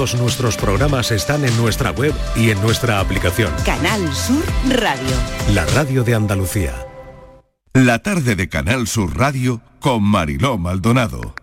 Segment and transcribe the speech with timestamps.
[0.00, 3.52] Todos nuestros programas están en nuestra web y en nuestra aplicación.
[3.66, 5.14] Canal Sur Radio.
[5.52, 6.72] La radio de Andalucía.
[7.74, 11.34] La tarde de Canal Sur Radio con Mariló Maldonado.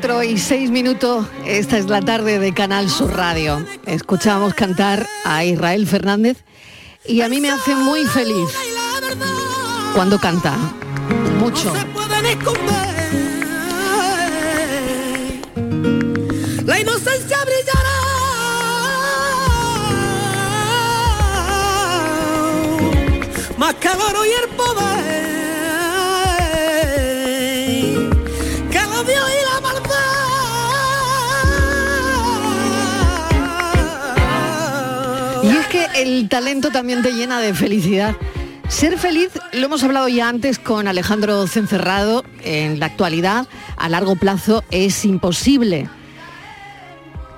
[0.00, 3.64] 4 y 6 minutos, esta es la tarde de Canal Sur Radio.
[3.86, 6.44] Escuchamos cantar a Israel Fernández
[7.06, 8.46] y a mí me hace muy feliz
[9.94, 10.54] cuando canta.
[11.38, 11.72] Mucho.
[16.66, 17.96] La inocencia brillará
[23.56, 24.55] más que el oro y el
[36.26, 38.16] el talento también te llena de felicidad.
[38.66, 44.16] Ser feliz, lo hemos hablado ya antes con Alejandro Cencerrado, en la actualidad, a largo
[44.16, 45.88] plazo, es imposible.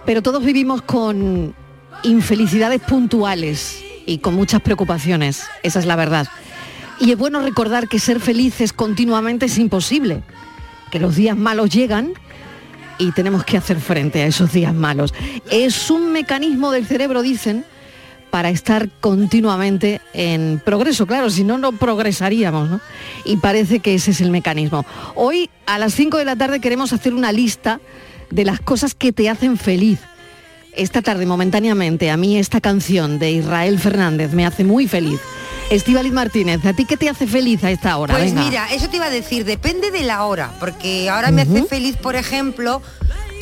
[0.06, 1.54] Pero todos vivimos con
[2.02, 6.26] infelicidades puntuales y con muchas preocupaciones, esa es la verdad.
[6.98, 10.22] Y es bueno recordar que ser felices continuamente es imposible,
[10.90, 12.14] que los días malos llegan
[12.96, 15.12] y tenemos que hacer frente a esos días malos.
[15.50, 17.66] Es un mecanismo del cerebro, dicen,
[18.30, 21.06] para estar continuamente en progreso.
[21.06, 22.80] Claro, si no, no progresaríamos, ¿no?
[23.24, 24.84] Y parece que ese es el mecanismo.
[25.14, 27.80] Hoy, a las 5 de la tarde, queremos hacer una lista
[28.30, 30.00] de las cosas que te hacen feliz.
[30.74, 35.18] Esta tarde, momentáneamente, a mí esta canción de Israel Fernández me hace muy feliz.
[35.70, 38.14] Estíbaliz Martínez, ¿a ti qué te hace feliz a esta hora?
[38.14, 38.44] Pues Venga.
[38.44, 41.96] mira, eso te iba a decir, depende de la hora, porque ahora me hace feliz,
[41.96, 42.80] por ejemplo,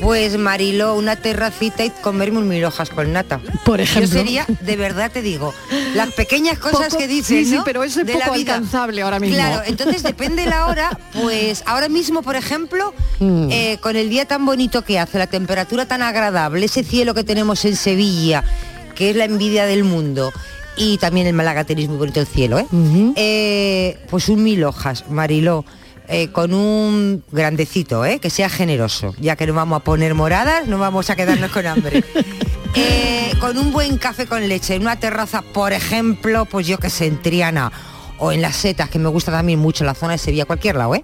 [0.00, 3.40] pues Mariló, una terracita y comerme un mil hojas con nata.
[3.64, 4.06] Por ejemplo.
[4.12, 5.54] Yo sería, de verdad te digo,
[5.94, 7.64] las pequeñas cosas Poco- que dices, sí, sí, ¿no?
[7.64, 8.54] pero eso es de la poco vida.
[8.54, 9.36] alcanzable ahora mismo.
[9.36, 13.48] Claro, entonces depende de la hora, pues ahora mismo, por ejemplo, Mm.
[13.50, 17.24] eh, con el día tan bonito que hace, la temperatura tan agradable, ese cielo que
[17.24, 18.44] tenemos en Sevilla,
[18.94, 20.30] que es la envidia del mundo,
[20.76, 22.66] y también el Málaga tenéis muy bonito el cielo, ¿eh?
[23.16, 25.64] Eh, pues un mil hojas, Mariló.
[26.08, 28.18] Eh, con un grandecito, ¿eh?
[28.18, 31.66] que sea generoso, ya que no vamos a poner moradas, no vamos a quedarnos con
[31.66, 32.04] hambre.
[32.78, 36.90] Eh, con un buen café con leche en una terraza, por ejemplo, pues yo que
[36.90, 37.72] sé, en Triana
[38.18, 40.94] o en las setas, que me gusta también mucho la zona de Sevilla, cualquier lado,
[40.94, 41.02] ¿eh?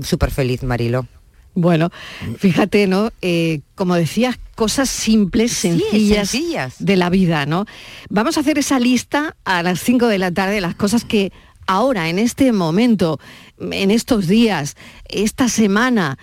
[0.00, 1.06] Súper feliz, Marilo.
[1.54, 1.90] Bueno,
[2.38, 3.10] fíjate, ¿no?
[3.20, 6.76] Eh, como decías, cosas simples, sencillas, sencillas.
[6.78, 7.66] de la vida, ¿no?
[8.08, 11.32] Vamos a hacer esa lista a las 5 de la tarde, las cosas que
[11.68, 13.20] ahora, en este momento,
[13.60, 14.74] en estos días,
[15.08, 16.18] esta semana,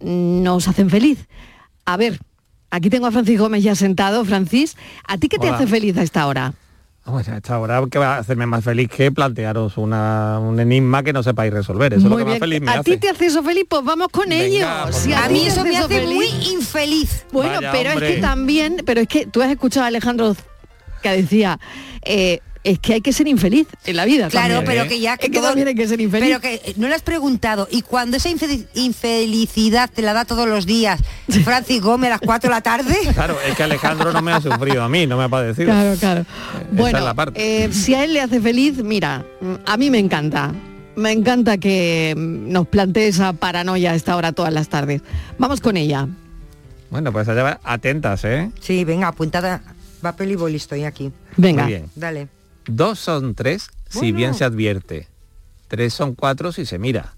[0.00, 1.26] nos hacen feliz.
[1.84, 2.20] A ver,
[2.70, 4.24] aquí tengo a Francis Gómez ya sentado.
[4.24, 4.76] Francis,
[5.08, 5.56] ¿a ti qué te Hola.
[5.56, 6.54] hace feliz a esta hora?
[7.02, 11.02] Pues a esta hora que va a hacerme más feliz que plantearos una- un enigma
[11.02, 11.94] que no sepáis resolver.
[11.94, 12.92] Eso es lo que más feliz me ¿A hace.
[12.92, 13.64] ti te hace eso feliz?
[13.68, 14.92] Pues vamos con Venga, ello.
[14.92, 15.12] Si.
[15.12, 17.24] A mí ti te eso me hace feliz- muy infeliz.
[17.32, 20.36] Bueno, Vaya, pero es que también, pero es que tú has escuchado a Alejandro
[21.02, 21.58] que decía,
[22.02, 24.28] eh, es que hay que ser infeliz en la vida.
[24.28, 24.78] Claro, también.
[24.78, 26.28] pero que ya Es que todo- también hay que ser infeliz.
[26.28, 30.24] Pero que eh, no le has preguntado, y cuando esa infeli- infelicidad te la da
[30.24, 31.00] todos los días
[31.44, 34.40] Francis Gómez a las 4 de la tarde, Claro, es que Alejandro no me ha
[34.40, 35.70] sufrido a mí, no me ha padecido.
[35.70, 36.20] Claro, claro.
[36.20, 37.64] Esa Bueno, es la parte.
[37.64, 39.24] eh, si a él le hace feliz, mira,
[39.66, 40.52] a mí me encanta.
[40.96, 45.00] Me encanta que mm, nos plantee esa paranoia a esta hora todas las tardes.
[45.38, 46.08] Vamos con ella.
[46.90, 48.50] Bueno, pues allá atentas, ¿eh?
[48.60, 49.62] Sí, venga, apuntada.
[50.02, 51.12] Papel y boli estoy aquí.
[51.36, 51.62] Venga.
[51.62, 51.86] Muy bien.
[51.94, 52.28] Dale.
[52.70, 55.08] Dos son tres si bien se advierte.
[55.66, 57.14] Tres son cuatro si se mira.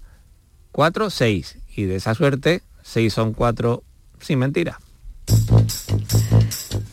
[0.71, 1.57] Cuatro, seis.
[1.75, 3.83] Y de esa suerte, seis son cuatro
[4.19, 4.79] sin mentira.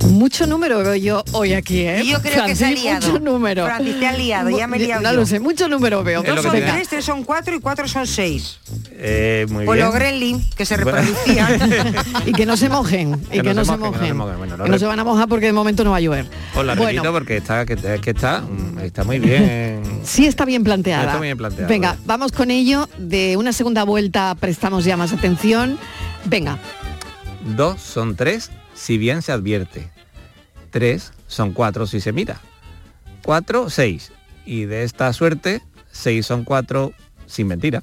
[0.09, 2.03] Mucho número veo yo hoy aquí, ¿eh?
[2.05, 3.07] Yo creo que se ha Francis, liado.
[3.09, 3.65] Mucho número.
[3.67, 5.17] Francis, te ha liado, ya me he liado No yo.
[5.21, 6.23] lo sé, mucho número veo.
[6.23, 8.59] Dos que son tres, tres son cuatro y cuatro son seis.
[8.93, 9.87] Eh, muy Pues bien.
[9.87, 11.95] los gremlin que se reproducían.
[12.27, 13.93] y que no se mojen, y que, no, se mojen.
[13.93, 14.39] que no se mojen.
[14.39, 16.01] Bueno, lo que no rep- se van a mojar porque de momento no va a
[16.01, 16.27] llover.
[16.55, 17.03] Os la Bueno.
[17.03, 19.83] repito porque está, que, que está, mm, está muy bien.
[20.03, 21.05] Sí está bien planteada.
[21.05, 22.89] Está muy bien planteada, Venga, vamos con ello.
[22.99, 25.79] De una segunda vuelta prestamos ya más atención.
[26.25, 26.59] Venga,
[27.57, 29.91] Dos son tres si bien se advierte.
[30.71, 32.41] Tres son cuatro si se mira.
[33.23, 34.13] Cuatro, seis.
[34.47, 36.93] Y de esta suerte, seis son cuatro
[37.27, 37.83] sin mentira.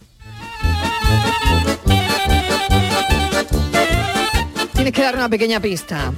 [4.88, 6.14] tienes que dar una pequeña pista.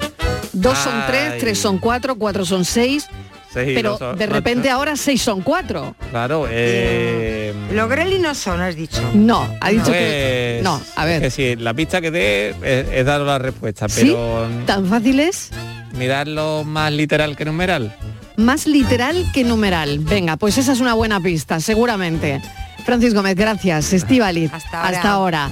[0.54, 1.40] Dos son tres, Ay.
[1.40, 3.08] tres son cuatro, cuatro son seis.
[3.52, 5.96] Seis, pero dos son- de repente ahora seis son cuatro.
[6.12, 9.02] Claro, eh, Los gremlin no son, has dicho.
[9.16, 10.60] No, ha dicho que...
[10.64, 11.16] No, a ver.
[11.16, 14.02] Es decir, la pista que dé es, es dar la respuesta, ¿Sí?
[14.04, 15.50] pero ¿Tan fácil es?
[15.98, 17.96] mirarlo más literal que numeral.
[18.38, 20.00] Más literal que numeral.
[20.00, 22.42] Venga, pues esa es una buena pista, seguramente.
[22.86, 23.92] Francis Gómez, gracias.
[23.94, 24.98] Estivaliz, Hasta ahora.
[24.98, 25.50] hasta ahora.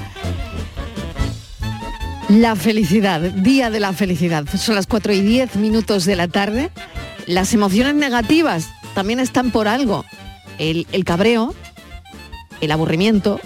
[2.30, 4.46] La felicidad, día de la felicidad.
[4.58, 6.70] Son las 4 y 10 minutos de la tarde.
[7.28, 10.06] Las emociones negativas también están por algo.
[10.58, 11.54] El, el cabreo,
[12.62, 13.42] el aburrimiento,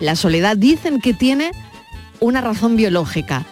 [0.00, 1.50] la soledad dicen que tiene
[2.20, 3.46] una razón biológica.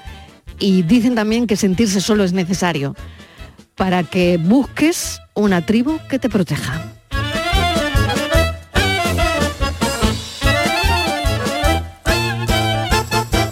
[0.59, 2.95] Y dicen también que sentirse solo es necesario
[3.75, 6.93] para que busques una tribu que te proteja.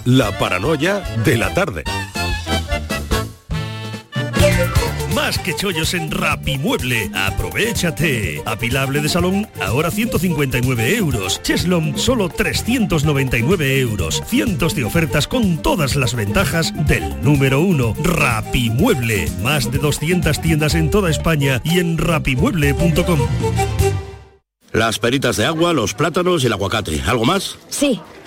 [0.05, 1.83] La paranoia de la tarde.
[5.33, 7.09] Más que chollos en Rapimueble.
[7.11, 8.43] Aprovechate.
[8.45, 11.41] Apilable de salón, ahora 159 euros.
[11.41, 14.21] Cheslom, solo 399 euros.
[14.27, 17.95] Cientos de ofertas con todas las ventajas del número uno.
[18.03, 19.27] Rapimueble.
[19.41, 23.19] Más de 200 tiendas en toda España y en rapimueble.com.
[24.71, 27.01] Las peritas de agua, los plátanos y el aguacate.
[27.07, 27.57] ¿Algo más?
[27.69, 27.99] Sí,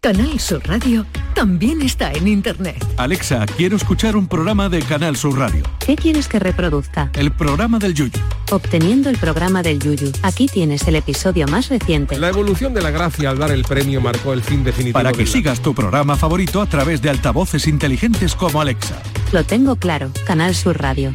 [0.00, 1.04] Canal Sur Radio
[1.34, 2.76] también está en internet.
[2.98, 5.64] Alexa, quiero escuchar un programa de Canal Sur Radio.
[5.84, 7.10] ¿Qué quieres que reproduzca?
[7.14, 8.20] El programa del Yuyu.
[8.52, 10.12] Obteniendo el programa del Yuyu.
[10.22, 12.16] Aquí tienes el episodio más reciente.
[12.16, 15.26] La evolución de la gracia al dar el premio marcó el fin definitivo Para que
[15.26, 19.02] sigas tu programa favorito a través de altavoces inteligentes como Alexa.
[19.32, 20.12] Lo tengo claro.
[20.24, 21.12] Canal Sur Radio.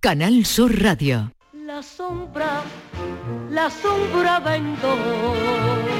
[0.00, 1.34] Canal Sur Radio.
[1.66, 2.62] La sombra,
[3.50, 5.99] la sombra vendó.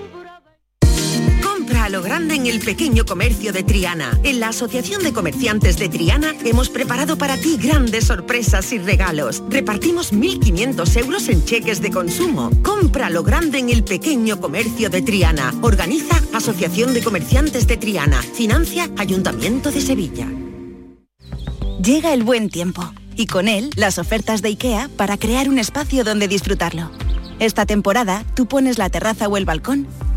[1.91, 4.17] Lo grande en el pequeño comercio de Triana.
[4.23, 9.43] En la Asociación de Comerciantes de Triana hemos preparado para ti grandes sorpresas y regalos.
[9.49, 12.49] Repartimos 1.500 euros en cheques de consumo.
[12.63, 15.53] Compra lo grande en el pequeño comercio de Triana.
[15.61, 18.21] Organiza Asociación de Comerciantes de Triana.
[18.21, 20.29] Financia Ayuntamiento de Sevilla.
[21.83, 26.05] Llega el buen tiempo y con él las ofertas de IKEA para crear un espacio
[26.05, 26.89] donde disfrutarlo.
[27.39, 29.87] Esta temporada tú pones la terraza o el balcón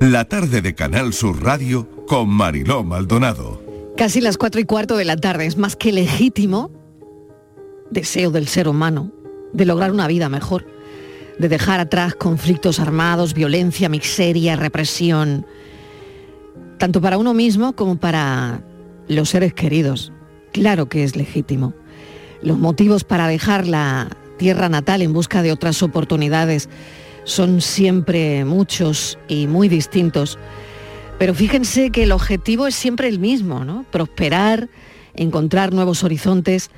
[0.00, 3.62] La tarde de Canal Sur Radio con Mariló Maldonado.
[3.96, 6.70] Casi las cuatro y cuarto de la tarde es más que legítimo
[7.90, 9.10] deseo del ser humano
[9.54, 10.66] de lograr una vida mejor,
[11.38, 15.46] de dejar atrás conflictos armados, violencia, miseria, represión,
[16.78, 18.62] tanto para uno mismo como para
[19.08, 20.12] los seres queridos.
[20.52, 21.72] Claro que es legítimo.
[22.42, 26.68] Los motivos para dejar la tierra natal en busca de otras oportunidades
[27.26, 30.38] son siempre muchos y muy distintos.
[31.18, 33.84] Pero fíjense que el objetivo es siempre el mismo, ¿no?
[33.90, 34.68] Prosperar,
[35.14, 36.70] encontrar nuevos horizontes.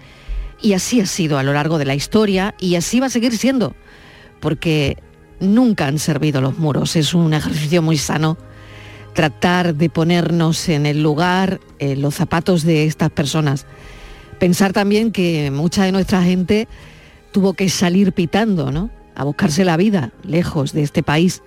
[0.60, 3.36] Y así ha sido a lo largo de la historia y así va a seguir
[3.36, 3.76] siendo,
[4.40, 4.96] porque
[5.38, 6.96] nunca han servido los muros.
[6.96, 8.38] Es un ejercicio muy sano
[9.12, 13.66] tratar de ponernos en el lugar, en los zapatos de estas personas.
[14.38, 16.68] Pensar también que mucha de nuestra gente
[17.32, 18.90] tuvo que salir pitando, ¿no?
[19.18, 21.42] A buscarse la vida lejos de este país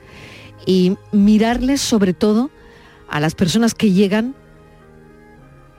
[0.67, 2.51] y mirarles sobre todo
[3.09, 4.35] a las personas que llegan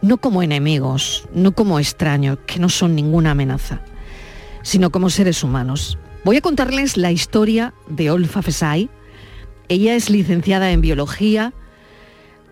[0.01, 3.81] no como enemigos, no como extraños, que no son ninguna amenaza,
[4.63, 5.97] sino como seres humanos.
[6.25, 8.91] Voy a contarles la historia de Olfa Fesai.
[9.69, 11.53] Ella es licenciada en biología,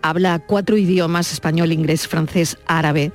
[0.01, 3.11] habla cuatro idiomas, español, inglés, francés, árabe.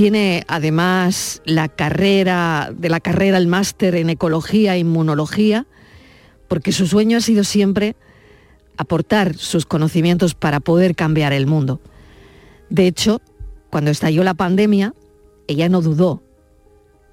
[0.00, 5.66] Tiene además la carrera, de la carrera el máster en ecología e inmunología,
[6.48, 7.96] porque su sueño ha sido siempre
[8.78, 11.82] aportar sus conocimientos para poder cambiar el mundo.
[12.70, 13.20] De hecho,
[13.68, 14.94] cuando estalló la pandemia,
[15.48, 16.22] ella no dudó.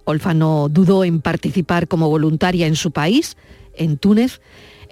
[0.06, 3.36] Olfa no dudó en participar como voluntaria en su país,
[3.74, 4.40] en Túnez,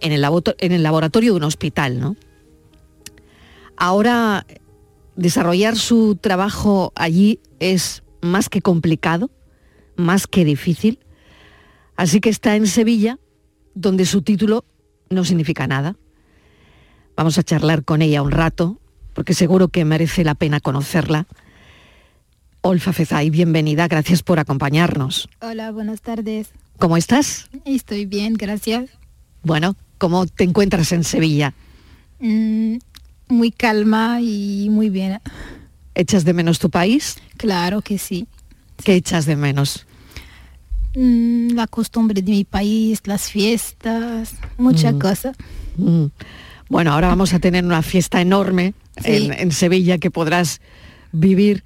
[0.01, 0.27] en el,
[0.59, 2.17] en el laboratorio de un hospital, ¿no?
[3.77, 4.45] Ahora,
[5.15, 9.31] desarrollar su trabajo allí es más que complicado,
[9.95, 10.99] más que difícil,
[11.95, 13.19] así que está en Sevilla,
[13.73, 14.65] donde su título
[15.09, 15.95] no significa nada.
[17.15, 18.79] Vamos a charlar con ella un rato,
[19.13, 21.27] porque seguro que merece la pena conocerla.
[22.61, 25.29] Olfa Fezay, bienvenida, gracias por acompañarnos.
[25.41, 26.49] Hola, buenas tardes.
[26.77, 27.49] ¿Cómo estás?
[27.63, 28.89] Estoy bien, gracias.
[29.43, 31.53] Bueno, ¿cómo te encuentras en Sevilla?
[32.19, 32.77] Mm,
[33.27, 35.19] muy calma y muy bien.
[35.95, 37.17] ¿Echas de menos tu país?
[37.37, 38.27] Claro que sí.
[38.83, 39.85] ¿Qué echas de menos?
[40.95, 44.99] Mm, la costumbre de mi país, las fiestas, muchas Mm.
[44.99, 45.35] cosas.
[45.77, 46.05] Mm.
[46.69, 49.11] Bueno, ahora vamos a tener una fiesta enorme Sí.
[49.27, 50.61] en, en Sevilla que podrás
[51.11, 51.63] vivir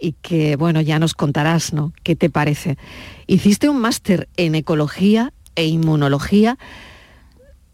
[0.00, 1.92] y que, bueno, ya nos contarás, ¿no?
[2.02, 2.78] ¿Qué te parece?
[3.26, 6.56] Hiciste un máster en ecología e inmunología.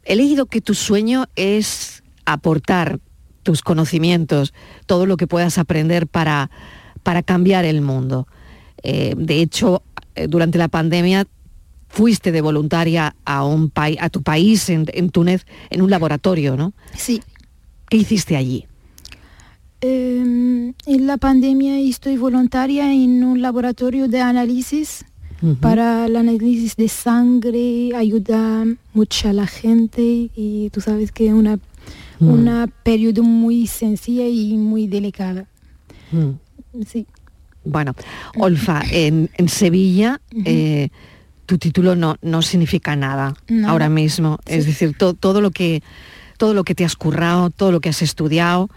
[0.04, 2.98] He leído que tu sueño es aportar
[3.46, 4.52] tus conocimientos,
[4.86, 6.50] todo lo que puedas aprender para,
[7.04, 8.26] para cambiar el mundo.
[8.82, 9.82] Eh, de hecho,
[10.16, 11.26] eh, durante la pandemia
[11.88, 16.56] fuiste de voluntaria a, un pai- a tu país, en, en Túnez, en un laboratorio,
[16.56, 16.72] ¿no?
[16.96, 17.22] Sí.
[17.88, 18.66] ¿Qué hiciste allí?
[19.80, 25.04] Eh, en la pandemia estoy voluntaria en un laboratorio de análisis
[25.60, 31.58] para el análisis de sangre, ayuda mucho a la gente y tú sabes que una,
[32.18, 32.28] Mm.
[32.30, 35.46] una periodo muy sencilla y muy delicada.
[36.12, 36.30] Mm.
[36.86, 37.06] Sí.
[37.64, 37.94] Bueno,
[38.38, 40.88] Olfa, en, en Sevilla eh,
[41.46, 43.34] tu título no, no significa nada
[43.66, 44.38] ahora mismo.
[44.46, 45.82] Es decir, to- todo, lo que,
[46.38, 48.70] todo lo que te has currado, todo lo que has estudiado,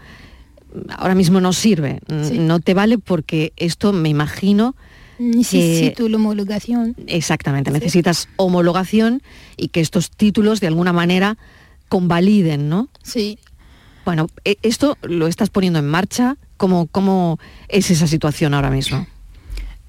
[0.96, 2.00] ahora mismo no sirve.
[2.08, 2.38] Mm, Sí.
[2.38, 4.74] No te vale porque esto me imagino
[5.20, 6.96] Necesito la homologación.
[7.06, 9.22] Exactamente, necesitas homologación
[9.58, 11.36] y que estos títulos de alguna manera
[11.90, 12.88] convaliden, ¿no?
[13.02, 13.38] Sí.
[14.06, 16.38] Bueno, e- esto lo estás poniendo en marcha.
[16.56, 19.06] ¿Cómo, cómo es esa situación ahora mismo?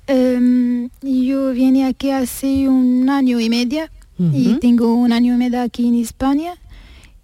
[0.07, 3.85] Em, yo vine aquí hace un año y medio
[4.19, 6.53] y tengo un año y medio aquí en España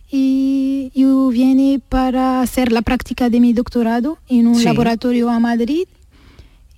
[0.10, 4.64] y yo vine para hacer la práctica de mi doctorado en un Sí.
[4.64, 5.84] laboratorio a Madrid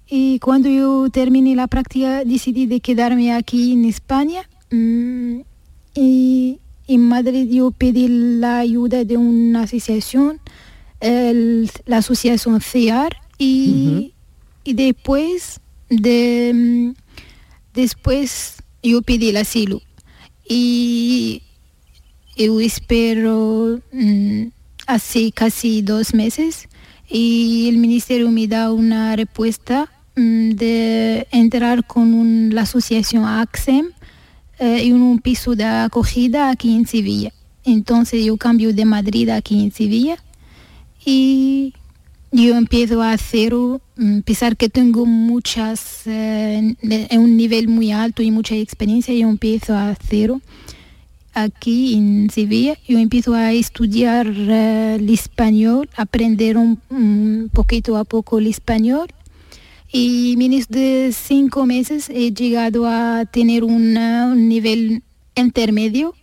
[0.09, 4.41] y cuando yo terminé la práctica decidí de quedarme aquí en España
[4.71, 5.39] mm,
[5.95, 6.59] y
[6.93, 10.39] en Madrid yo pedí la ayuda de una asociación,
[10.99, 14.13] el- la asociación CEAR y,
[14.63, 16.93] y después de
[17.73, 19.81] después yo pedí el asilo.
[20.47, 21.43] Y
[22.35, 24.47] yo espero mm,
[24.87, 26.67] hace casi dos meses
[27.09, 33.91] y el ministerio me da una respuesta mm, de entrar con un- la asociación AXEM
[34.59, 37.31] eh, en un piso de acogida aquí en Sevilla.
[37.63, 40.17] Entonces yo cambio de Madrid aquí en Sevilla
[41.05, 41.73] y
[42.31, 46.75] yo empiezo a cero, mm, pesar que tengo muchas, eh,
[47.11, 50.41] un nivel muy alto y mucha experiencia, yo empiezo a cero
[51.33, 52.77] aquí en Sevilla.
[52.87, 59.09] Yo empiezo a estudiar eh, el español, aprender un poquito a poco el español.
[59.91, 65.01] Y menos de cinco meses he llegado a tener una- un nivel
[65.35, 66.13] intermedio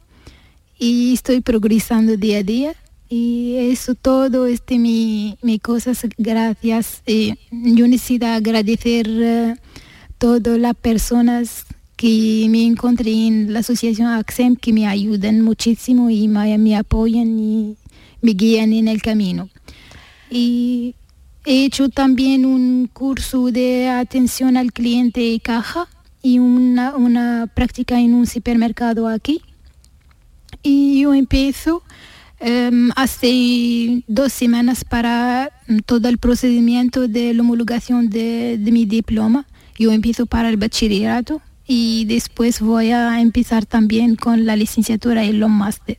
[0.78, 2.74] y estoy progresando día a día.
[3.08, 7.02] Y eso todo, este, mi, mi cosas, gracias.
[7.06, 9.54] eh, yo necesito agradecer eh,
[10.18, 16.28] todas las personas que me encontré en la asociación AXEM que me ayudan muchísimo y
[16.28, 17.76] me, me apoyan y
[18.20, 19.48] me guían en el camino.
[20.30, 20.94] Y
[21.46, 25.86] he hecho también un curso de atención al cliente y caja
[26.20, 29.40] y una, una práctica en un supermercado aquí.
[30.64, 31.84] Y yo empiezo
[32.40, 38.84] em, hace dos semanas para mm, todo el procedimiento de la homologación de, de mi
[38.84, 39.46] diploma.
[39.78, 45.32] Yo empiezo para el bachillerato y después voy a empezar también con la licenciatura y
[45.32, 45.98] los máster.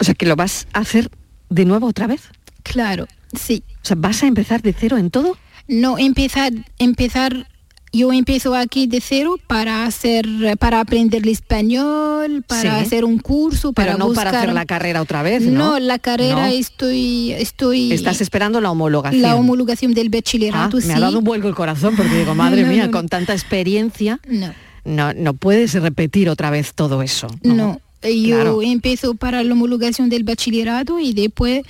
[0.00, 1.08] O sea, que lo vas a hacer
[1.50, 2.22] de nuevo otra vez.
[2.64, 3.62] Claro, sí.
[3.82, 5.36] O sea, ¿vas a empezar de cero en todo?
[5.66, 7.46] No, empezar, empezar,
[7.92, 10.26] yo empiezo aquí de cero para hacer,
[10.58, 12.84] para aprender el español, para Sí.
[12.86, 15.72] hacer un curso, para Pero no buscar para hacer la carrera otra vez, ¿no?
[15.72, 16.52] No, la carrera No.
[16.52, 17.92] estoy, estoy.
[17.92, 19.22] Estás esperando la homologación.
[19.22, 20.90] la homologación del Ah, bachillerato, me sí.
[20.92, 24.52] ha dado un vuelco el corazón porque digo, madre No, mía, con tanta experiencia, No.
[24.84, 27.28] no, no puedes repetir otra vez todo eso.
[27.42, 28.62] No, yo Claro.
[28.62, 31.62] empiezo para la homologación del bachillerato y después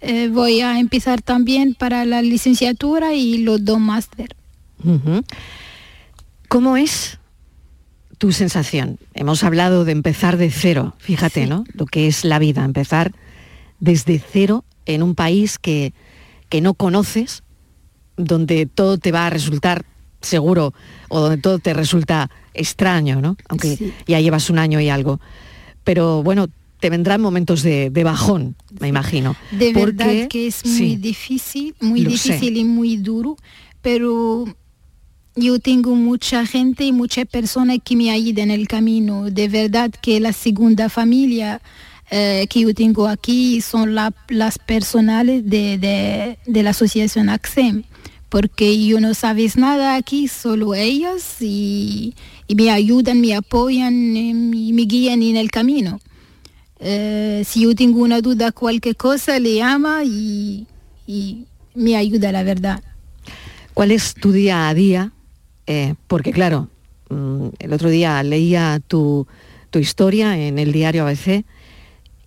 [0.00, 4.34] eh, voy a empezar también para la licenciatura y los dos máster.
[6.48, 7.18] ¿Cómo es
[8.18, 8.98] tu sensación?
[9.14, 11.64] Hemos hablado de empezar de cero, fíjate, ¿no?
[11.74, 13.12] Lo que es la vida, empezar
[13.80, 15.92] desde cero en un país que,
[16.48, 17.42] que no conoces,
[18.16, 19.84] donde todo te va a resultar
[20.20, 20.74] seguro
[21.08, 23.36] o donde todo te resulta extraño, ¿no?
[23.48, 23.92] Aunque Sí.
[24.06, 25.20] ya llevas un año y algo.
[25.84, 26.48] Pero bueno,
[26.80, 29.36] te vendrán momentos de, de bajón, me imagino.
[29.50, 32.08] De Porque- verdad que es muy sí, difícil, muy sé.
[32.08, 33.36] difícil y muy duro,
[33.82, 34.44] pero
[35.34, 39.30] yo tengo mucha gente y muchas personas que me ayudan en el camino.
[39.30, 41.60] De verdad que la segunda familia
[42.10, 47.82] eh, que yo tengo aquí son la- las personales de, de- de la asociación AXEM,
[48.30, 52.14] porque yo no sabes nada aquí, solo ellos y,
[52.46, 56.00] y me ayudan, me apoyan eh, y me guían en el camino.
[56.80, 60.66] Eh, si yo tengo una duda, cualquier cosa, le llama y,
[61.06, 62.82] y me ayuda, la verdad.
[63.74, 65.12] ¿Cuál es tu día a día?
[65.66, 66.68] Eh, porque claro,
[67.10, 69.26] mm, el otro día leía tu,
[69.70, 71.44] tu historia en el diario ABC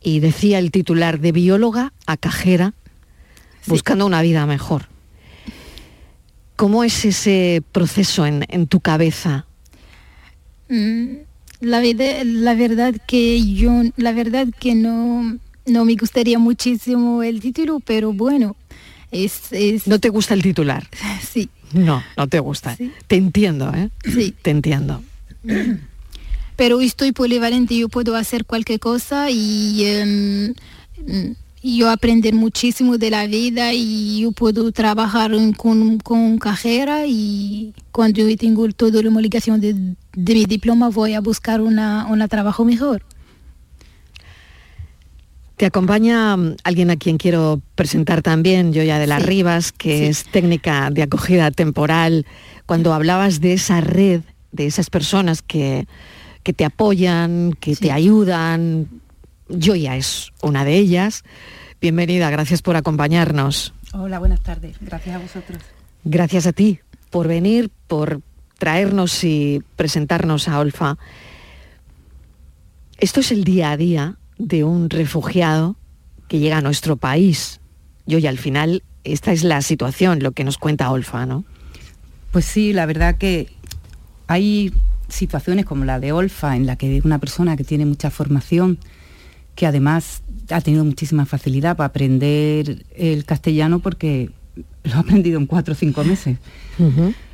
[0.02, 2.74] y decía el titular de bióloga a cajera
[3.68, 4.88] buscando una vida mejor.
[6.56, 9.46] ¿Cómo es ese proceso en, en tu cabeza?
[10.70, 11.16] Mm,
[11.62, 17.40] La, vida- la verdad que yo, la verdad que no, no me gustaría muchísimo el
[17.40, 18.56] título, pero bueno,
[19.12, 19.52] es...
[19.52, 20.88] es ¿No te gusta el titular?
[21.32, 21.50] Sí.
[21.74, 22.78] No, no te gusta.
[23.08, 23.90] Te entiendo, ¿eh?
[24.04, 24.34] Sí.
[24.42, 25.02] Te entiendo.
[26.58, 30.54] pero estoy polivalente, yo puedo hacer cualquier cosa y em,
[31.64, 38.28] yo aprender muchísimo de la vida y yo puedo trabajar con, con cajera y cuando
[38.28, 42.66] yo tengo toda la homologación de, de mi diploma voy a buscar una, una trabajo
[42.66, 43.04] mejor.
[45.62, 50.08] Te acompaña mm, alguien a quien quiero presentar también, Yoya de las Sí, Rivas, que
[50.08, 52.26] es técnica de acogida temporal.
[52.66, 54.22] Cuando hablabas de esa red,
[54.52, 55.86] de esas personas que,
[56.42, 58.88] que te apoyan, que te ayudan,
[59.52, 61.24] Yoya es una de ellas.
[61.80, 63.74] Bienvenida, gracias por acompañarnos.
[63.94, 64.78] Hola, buenas tardes.
[64.82, 65.62] Gracias a vosotros.
[66.04, 68.22] Gracias a ti por venir, por
[68.58, 70.98] traernos y presentarnos a Olfa.
[72.98, 75.76] Esto es el día a día de un refugiado
[76.28, 77.60] que llega a nuestro país.
[78.06, 81.44] Yo y al final esta es la situación, lo que nos cuenta Olfa, ¿no?
[82.32, 83.52] Pues sí, la verdad que
[84.28, 84.74] hay
[85.10, 88.80] situaciones como la de Olfa, en la que una persona que tiene mucha formación,
[89.62, 94.32] que además ha tenido muchísima facilidad para aprender el castellano porque
[94.84, 96.40] lo ha aprendido en cuatro o cinco meses.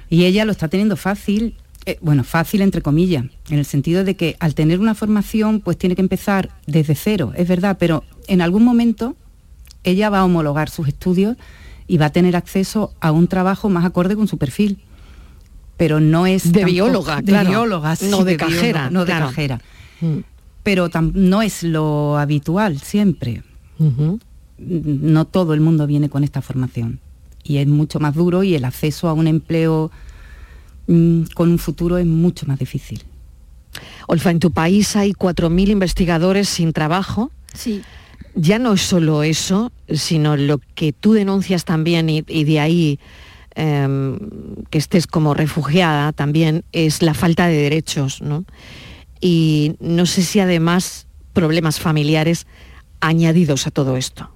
[0.10, 4.18] Y ella lo está teniendo fácil, eh, bueno, fácil entre comillas, en el sentido de
[4.18, 8.42] que al tener una formación pues tiene que empezar desde cero, es verdad, pero en
[8.42, 9.16] algún momento
[9.86, 11.38] ella va a homologar sus estudios
[11.88, 14.80] y va a tener acceso a un trabajo más acorde con su perfil.
[15.78, 17.50] Pero no es De tampoco- bióloga, de claro.
[17.52, 19.28] bióloga, sí, No de cajera, no de claro.
[19.28, 19.62] cajera.
[20.68, 23.42] Pero no es lo habitual siempre.
[24.58, 27.00] No todo el mundo viene con esta formación
[27.42, 29.92] y es mucho más duro y el acceso a un empleo
[30.88, 33.02] mm, con un futuro es mucho más difícil.
[34.08, 37.32] Olfa, en tu país hay 4.000 investigadores sin trabajo.
[37.54, 37.82] Sí.
[38.36, 43.00] Ya no es solo eso, sino lo que tú denuncias también y, y de ahí
[43.56, 44.20] em,
[44.70, 48.44] que estés como refugiada también es la falta de derechos, ¿no?
[49.20, 52.46] Y no sé si además problemas familiares
[53.00, 54.30] añadidos a todo esto.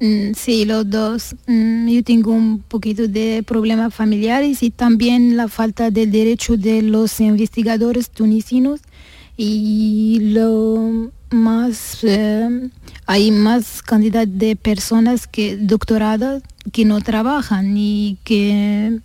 [0.00, 1.36] Mm, Sí, los dos.
[1.46, 6.82] Mm, Yo tengo un poquito de problemas familiares y también la falta del derecho de
[6.82, 8.80] los investigadores tunisinos
[9.36, 12.70] y lo más eh,
[13.06, 18.98] hay más cantidad de personas que doctoradas que no trabajan y que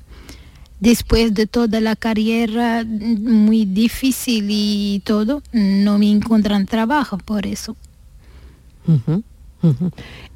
[0.80, 7.76] después de toda la carrera muy difícil y todo no me encuentran trabajo por eso.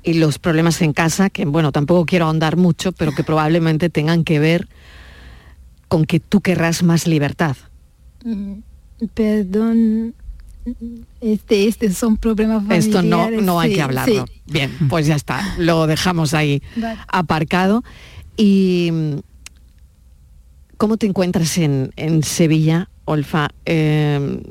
[0.03, 4.23] Y los problemas en casa, que bueno, tampoco quiero ahondar mucho, pero que probablemente tengan
[4.23, 4.67] que ver
[5.87, 7.55] con que tú querrás más libertad.
[8.23, 8.53] Mm,
[9.13, 10.13] Perdón,
[11.21, 12.87] este, este son problemas familiares.
[12.87, 14.25] Esto no, no hay sí, que hablarlo.
[14.27, 14.41] sí.
[14.45, 16.99] Bien, pues ya está, lo dejamos ahí Vale.
[17.07, 17.83] aparcado.
[18.35, 18.91] ¿Y
[20.79, 23.49] cómo te encuentras en, en Sevilla, Olfa?
[23.65, 24.41] Eh,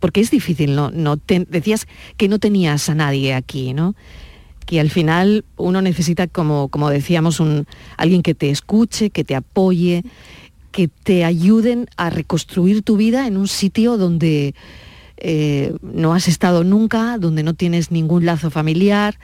[0.00, 0.90] porque es difícil, ¿no?
[0.90, 3.94] no decías que no tenías a nadie aquí, ¿no?
[4.66, 9.36] Que al final uno necesita, como, como decíamos, un, alguien que te escuche, que te
[9.36, 10.02] apoye,
[10.72, 14.54] que te ayuden a reconstruir tu vida en un sitio donde
[15.18, 19.18] eh, no has estado nunca, donde no tienes ningún lazo familiar.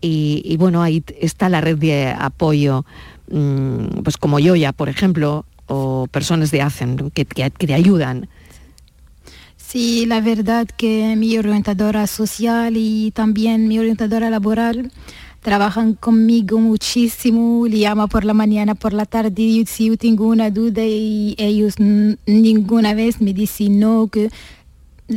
[0.00, 2.84] Y, y bueno, ahí está la red de apoyo,
[3.30, 8.28] mm, pues como Yoya, por ejemplo, o personas de ACEN, que, que- te ayudan.
[9.56, 14.92] Sí, la verdad que mi orientadora social y también mi orientadora laboral
[15.40, 20.26] trabajan conmigo muchísimo, le llama por la mañana, por la tarde, y si yo tengo
[20.28, 24.30] una duda y ellos ninguna vez me dicen no, que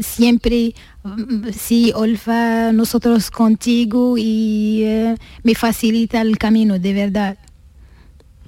[0.02, 7.38] siempre, mm, sí, Olfa, nosotros contigo y eh, me facilita el camino, de verdad.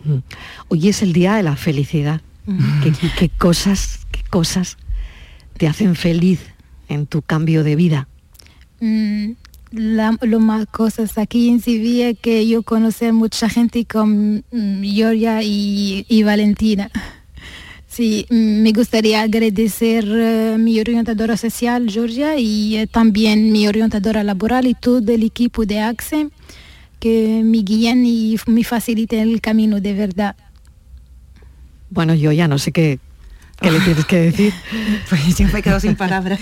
[0.03, 0.17] Mm.
[0.69, 2.21] Hoy es el día de la felicidad.
[2.83, 4.77] ¿Qué, qué cosas, qué cosas
[5.57, 6.39] te hacen feliz
[6.87, 8.07] en tu cambio de vida?
[8.79, 9.31] Mm,
[9.71, 15.43] la- lo más cosas aquí en Sevilla que yo conocí mucha gente con mm, Georgia
[15.43, 16.89] y, y Valentina.
[17.87, 24.23] Sí, mm, me gustaría agradecer eh, mi orientadora social, Georgia, y eh, también mi orientadora
[24.23, 26.29] laboral y todo el equipo de AXE
[26.99, 30.35] que me guían y me facilitan el camino de verdad.
[31.89, 32.99] Bueno, yo ya no sé qué,
[33.61, 34.53] qué le tienes que decir.
[35.09, 36.39] Pues yo me quedo sin palabras.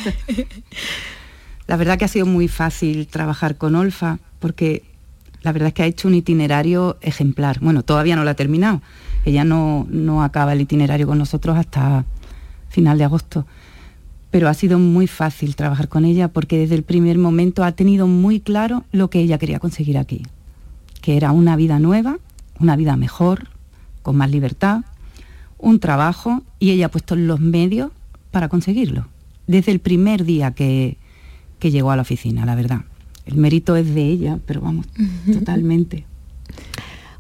[1.68, 4.84] La verdad que ha sido muy fácil trabajar con Olfa porque
[5.42, 7.60] la verdad es que ha hecho un itinerario ejemplar.
[7.60, 8.82] Bueno, todavía no lo ha terminado.
[9.26, 12.06] Ella no, no acaba el itinerario con nosotros hasta
[12.70, 13.46] final de agosto.
[14.32, 18.08] Pero ha sido muy fácil trabajar con ella porque desde el primer momento ha tenido
[18.08, 20.24] muy claro lo que ella quería conseguir aquí.
[21.02, 22.20] Que era una vida nueva,
[22.60, 23.50] una vida mejor,
[24.02, 24.82] con más libertad,
[25.58, 27.92] un trabajo y ella ha puesto los medios
[28.32, 29.08] para conseguirlo.
[29.48, 30.98] Desde el primer día que,
[31.60, 32.82] que llegó a la oficina, la verdad.
[33.26, 34.86] El mérito es de ella, pero vamos,
[35.32, 36.06] totalmente.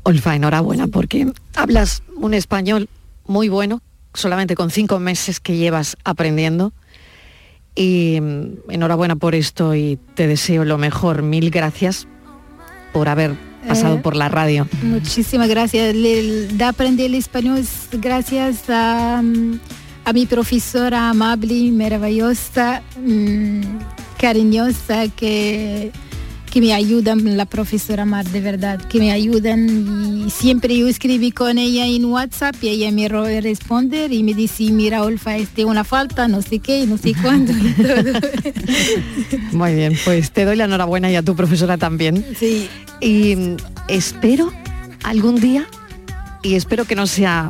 [0.04, 2.88] Olfa, enhorabuena porque hablas un español
[3.26, 3.82] muy bueno,
[4.14, 6.72] solamente con cinco meses que llevas aprendiendo.
[7.76, 11.24] Y mm, enhorabuena por esto y te deseo lo mejor.
[11.24, 12.08] Mil gracias
[12.94, 13.36] por haber
[13.68, 14.68] pasado Eh, por la radio.
[14.84, 15.96] Muchísimas gracias.
[15.96, 19.60] Le- de aprender el español es gracias a, mm,
[20.06, 23.62] a mi profesora amable, maravillosa, mm,
[24.20, 25.92] cariñosa, que,
[26.58, 30.26] que me ayudan, la profesora Mar, de verdad, que me ayudan.
[30.26, 33.08] Y siempre yo escribí con ella en WhatsApp y ella me
[33.42, 37.54] responde y me dice, mira, Olfa, este una falta, no sé qué, no sé cuándo.
[37.60, 39.40] y todo.
[39.52, 42.26] Muy bien, pues te doy la enhorabuena y a tu profesora también.
[42.40, 42.68] Sí.
[43.02, 44.52] Y mm, espero
[45.04, 45.68] algún día,
[46.42, 47.50] y espero que no sea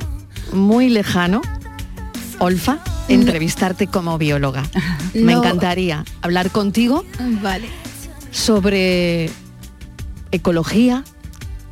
[0.52, 1.42] muy lejano,
[2.40, 4.64] Olfa, entrevistarte como bióloga.
[5.14, 7.06] Me encantaría hablar contigo
[7.42, 7.68] Vale.
[8.32, 9.30] Sobre
[10.32, 11.04] ecología,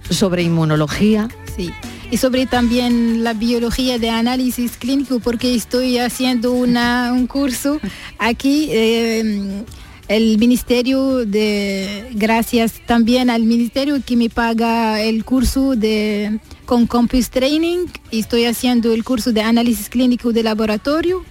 [0.10, 1.28] sobre inmunología.
[1.56, 1.72] Sí.
[2.12, 7.80] Y sobre también la biología de análisis clínico, porque estoy haciendo una, un curso
[8.20, 8.70] aquí.
[8.72, 9.63] eh,
[10.08, 17.30] el ministerio de gracias también al ministerio que me paga el curso de con Campus
[17.32, 21.26] Training estoy haciendo el curso de análisis clínico de laboratorio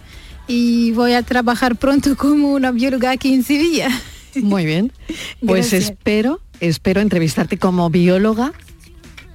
[0.49, 3.89] y voy a trabajar pronto como una bióloga aquí en Sevilla.
[4.43, 4.93] Muy bien.
[5.45, 5.91] Pues Gracias.
[5.91, 8.53] espero, espero entrevistarte como bióloga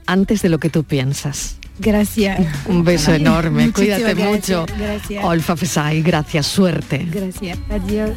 [0.05, 1.57] antes de lo que tú piensas.
[1.79, 2.39] Gracias.
[2.65, 4.65] Un beso enorme, Muchísimas cuídate gracias, mucho.
[4.77, 5.23] gracias.
[5.23, 7.07] Olfa Fesai, gracias, suerte.
[7.09, 7.57] Gracias.
[7.69, 8.11] Adiós.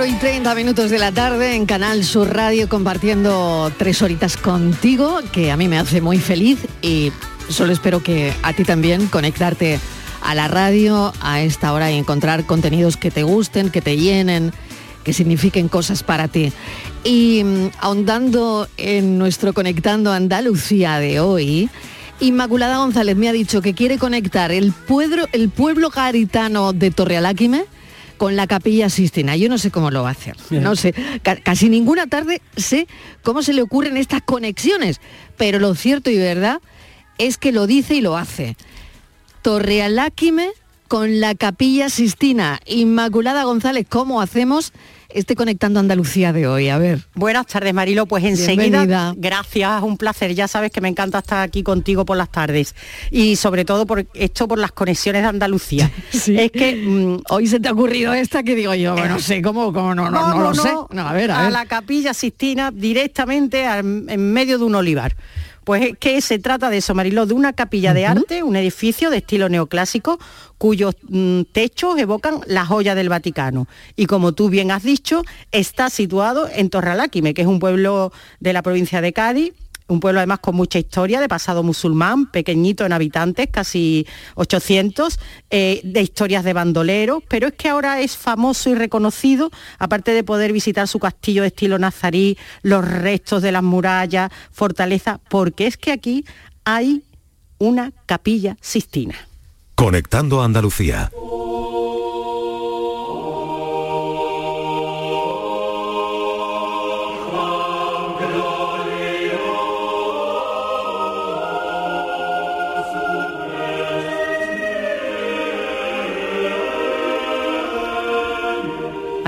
[0.00, 5.20] 4 y 30 minutos de la tarde en Canal Sur Radio compartiendo tres horitas contigo,
[5.30, 7.12] que a mí me hace muy feliz y
[7.50, 9.78] solo espero que a ti también conectarte
[10.22, 14.54] a la radio a esta hora y encontrar contenidos que te gusten, que te llenen,
[15.04, 16.50] que signifiquen cosas para ti.
[17.04, 21.68] Y mm, ahondando en nuestro Conectando Andalucía de hoy,
[22.20, 27.66] Inmaculada González me ha dicho que quiere conectar el pueblo, el pueblo garitano de Torrealáquime
[28.20, 29.34] con la capilla Sistina.
[29.34, 30.36] Yo no sé cómo lo va a hacer.
[30.50, 30.92] No sé.
[31.22, 32.86] Ca- casi ninguna tarde sé
[33.22, 35.00] cómo se le ocurren estas conexiones.
[35.38, 36.58] Pero lo cierto y verdad
[37.16, 38.58] es que lo dice y lo hace.
[39.40, 40.50] Torrealáquime
[40.86, 42.60] con la capilla Sistina.
[42.66, 44.74] Inmaculada González, ¿cómo hacemos
[45.14, 46.68] este Conectando Andalucía de hoy?
[46.68, 47.00] A ver.
[47.14, 48.06] Buenas tardes, Marilo.
[48.06, 49.14] Pues enseguida, Bienvenida.
[49.16, 50.34] gracias, un placer.
[50.34, 52.74] Ya sabes que me encanta estar aquí contigo por las tardes.
[53.10, 55.90] Y sobre todo por esto por las conexiones de Andalucía.
[56.12, 59.42] Es que mm, hoy se te ha ocurrido esta que digo yo, bueno, no sé
[59.42, 60.70] cómo, cómo no, no, no lo sé.
[60.90, 61.52] No, a ver, a ver.
[61.52, 65.16] la capilla Sistina directamente al- en medio de un olivar.
[65.70, 69.08] Pues es que se trata de eso, Mariló, de una capilla de arte, un edificio
[69.08, 70.18] de estilo neoclásico,
[70.58, 73.68] cuyos mm, techos evocan la joya del Vaticano.
[73.94, 78.52] Y como tú bien has dicho, está situado en Torraláquime, que es un pueblo de
[78.52, 79.52] la provincia de Cádiz,
[79.90, 85.18] un pueblo además con mucha historia de pasado musulmán, pequeñito en habitantes, casi 800,
[85.50, 90.24] eh, de historias de bandoleros, pero es que ahora es famoso y reconocido, aparte de
[90.24, 95.76] poder visitar su castillo de estilo nazarí, los restos de las murallas, fortaleza, porque es
[95.76, 96.24] que aquí
[96.64, 97.02] hay
[97.58, 99.14] una capilla sistina.
[99.74, 101.10] Conectando Andalucía.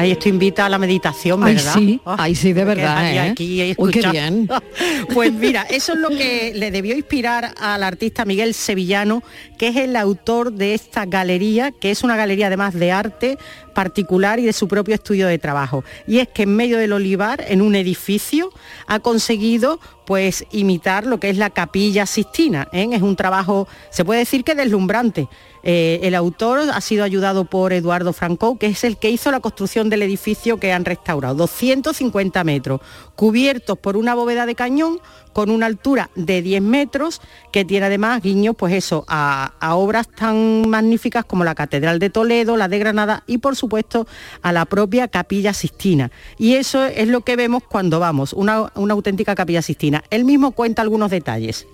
[0.02, 1.74] Ahí esto invita a la meditación, Ay, ¿verdad?
[1.74, 3.20] sí, Ah, ay, sí, de porque verdad, ¿eh?
[3.20, 4.48] aquí Uy, qué bien.
[5.14, 9.22] Pues mira, eso es lo que le debió inspirar al artista Miguel Sevillano,
[9.58, 13.38] que es el autor de esta galería, que es una galería además de arte
[13.74, 15.84] particular y de su propio estudio de trabajo.
[16.06, 18.50] Y es que en medio del olivar, en un edificio,
[18.88, 22.66] ha conseguido pues imitar lo que es la capilla Sistina.
[22.72, 22.88] ¿eh?
[22.92, 25.28] Es un trabajo, se puede decir que deslumbrante.
[25.62, 29.40] Eh, el autor ha sido ayudado por Eduardo Franco, que es el que hizo la
[29.40, 31.34] construcción del edificio que han restaurado.
[31.34, 32.80] 250 metros,
[33.14, 35.00] cubiertos por una bóveda de cañón
[35.32, 37.20] con una altura de 10 metros,
[37.52, 42.56] que tiene además guiños, pues eso, a, obras tan magníficas como la Catedral de Toledo,
[42.56, 44.06] la de Granada y por supuesto
[44.42, 46.10] a la propia Capilla Sistina.
[46.38, 50.04] Y eso es lo que vemos cuando vamos, una, una auténtica Capilla Sistina.
[50.10, 51.66] Él mismo cuenta algunos detalles.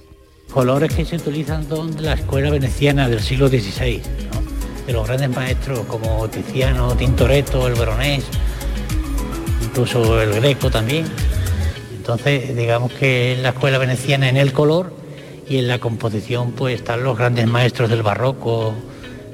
[0.52, 4.00] Colores que se utilizan son de la escuela veneciana del siglo XVI,
[4.86, 8.24] de los grandes maestros como Tiziano, Tintoretto, el Veronés,
[9.62, 11.04] incluso el Greco también.
[11.94, 14.94] Entonces, digamos que en la escuela veneciana en el color
[15.46, 18.74] y en la composición pues están los grandes maestros del barroco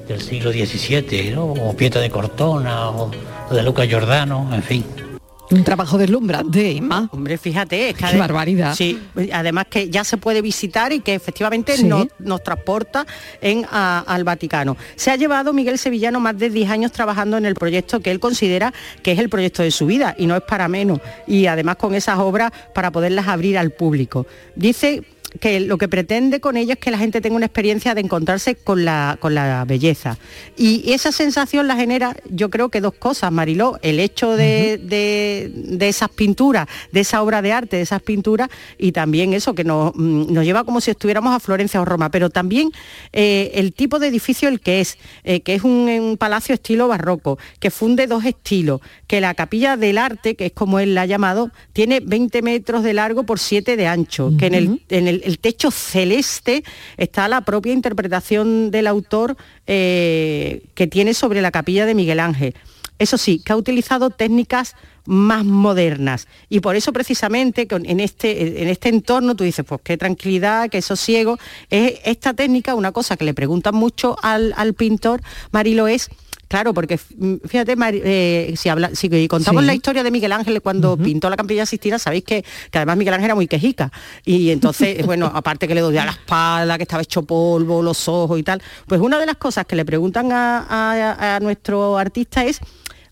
[0.08, 3.12] del siglo XVII, o Pietro de Cortona o,
[3.50, 5.03] o de Luca Giordano, en fin.
[5.50, 7.08] Un trabajo deslumbrante, Inma.
[7.12, 8.74] Hombre, fíjate, es que Qué barbaridad.
[8.74, 8.98] Sí,
[9.32, 11.84] además que ya se puede visitar y que efectivamente Sí.
[11.84, 13.06] nos, nos transporta
[13.42, 14.76] en, a- al Vaticano.
[14.96, 18.20] Se ha llevado Miguel Sevillano más de 10 años trabajando en el proyecto que él
[18.20, 21.00] considera que es el proyecto de su vida y no es para menos.
[21.26, 24.26] Y además con esas obras para poderlas abrir al público.
[24.56, 25.02] Dice
[25.40, 28.54] que lo que pretende con ello es que la gente tenga una experiencia de encontrarse
[28.54, 30.16] con la, con la belleza.
[30.56, 35.50] Y esa sensación la genera, yo creo que dos cosas, Mariló, el hecho de, de-
[35.54, 39.64] de esas pinturas, de esa obra de arte, de esas pinturas, y también eso que
[39.64, 42.70] nos, mm, nos lleva como si estuviéramos a Florencia o Roma, pero también
[43.12, 46.88] eh, el tipo de edificio el que es, eh, que es un, un palacio estilo
[46.88, 51.02] barroco, que funde dos estilos, que la capilla del arte, que es como él la
[51.02, 55.08] ha llamado, tiene 20 metros de largo por 7 de ancho, que en, el, en
[55.08, 56.64] el, el techo celeste
[56.96, 62.54] está la propia interpretación del autor eh, que tiene sobre la capilla de Miguel Ángel.
[62.98, 68.68] Eso sí, que ha utilizado técnicas más modernas y por eso precisamente en este, en
[68.68, 71.38] este entorno tú dices, pues qué tranquilidad, qué sosiego.
[71.70, 76.08] Es esta técnica, una cosa que le preguntan mucho al, al pintor, Marilo, es
[76.54, 79.66] Claro, porque mm, fíjate, eh, si, habla- si contamos Sí.
[79.66, 83.12] la historia de Miguel Ángel cuando pintó la Campilla Sistina, sabéis que, que además Miguel
[83.14, 83.90] Ángel era muy quejica.
[84.24, 88.38] Y entonces, bueno, aparte que le dolía la espalda, que estaba hecho polvo, los ojos
[88.38, 92.44] y tal, pues una de las cosas que le preguntan a, a- a nuestro artista
[92.44, 92.60] es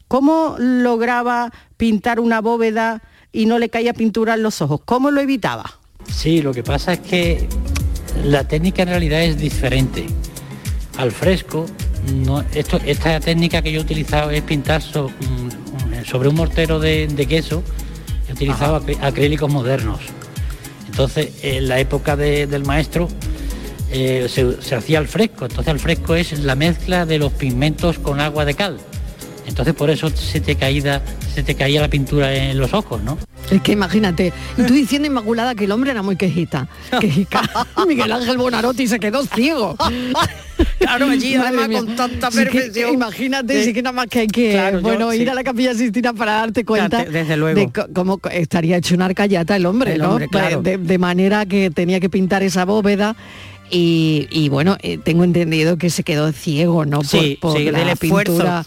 [0.06, 3.02] cómo lograba pintar una bóveda
[3.32, 4.82] y no le caía pintura en los ojos.
[4.84, 5.80] ¿Cómo lo evitaba?
[6.08, 7.48] Sí, lo que pasa es que
[8.24, 10.06] la técnica en realidad es diferente.
[10.98, 11.66] Al fresco,
[12.14, 16.78] no, esto, esta técnica que yo he utilizado es pintar so- mm, sobre un mortero
[16.80, 17.62] de, de queso,
[18.28, 20.00] he utilizado acrílicos modernos.
[20.86, 23.08] Entonces, en la época de- del maestro
[23.90, 27.98] eh, se, se hacía al fresco, entonces al fresco es la mezcla de los pigmentos
[27.98, 28.78] con agua de cal.
[29.46, 31.02] Entonces por eso se te caía,
[31.34, 33.18] se te caía la pintura en los ojos, ¿no?
[33.50, 36.68] Es que imagínate, y tú diciendo Inmaculada que el hombre era muy quejita.
[37.00, 37.42] Quejica.
[37.86, 39.76] Miguel Ángel Bonarotti se quedó ciego.
[40.78, 41.78] Claro, allí además mía.
[41.78, 42.94] con tanta Sí que- perfección.
[42.94, 43.64] imagínate, Sí.
[43.66, 45.28] sí que nada más que hay que Claro, yo- bueno, ir sí.
[45.28, 47.58] a la capilla Sistina para darte cuenta Claro, desde luego.
[47.60, 50.10] de cómo estaría hecho una arcayata el hombre, El ¿no?
[50.10, 50.62] hombre, claro.
[50.62, 53.16] de, de manera que tenía que pintar esa bóveda.
[53.74, 56.98] Y, y bueno, eh, tengo entendido que se quedó ciego, ¿no?
[56.98, 58.64] Por, Sí, por sí, la del esfuerzo.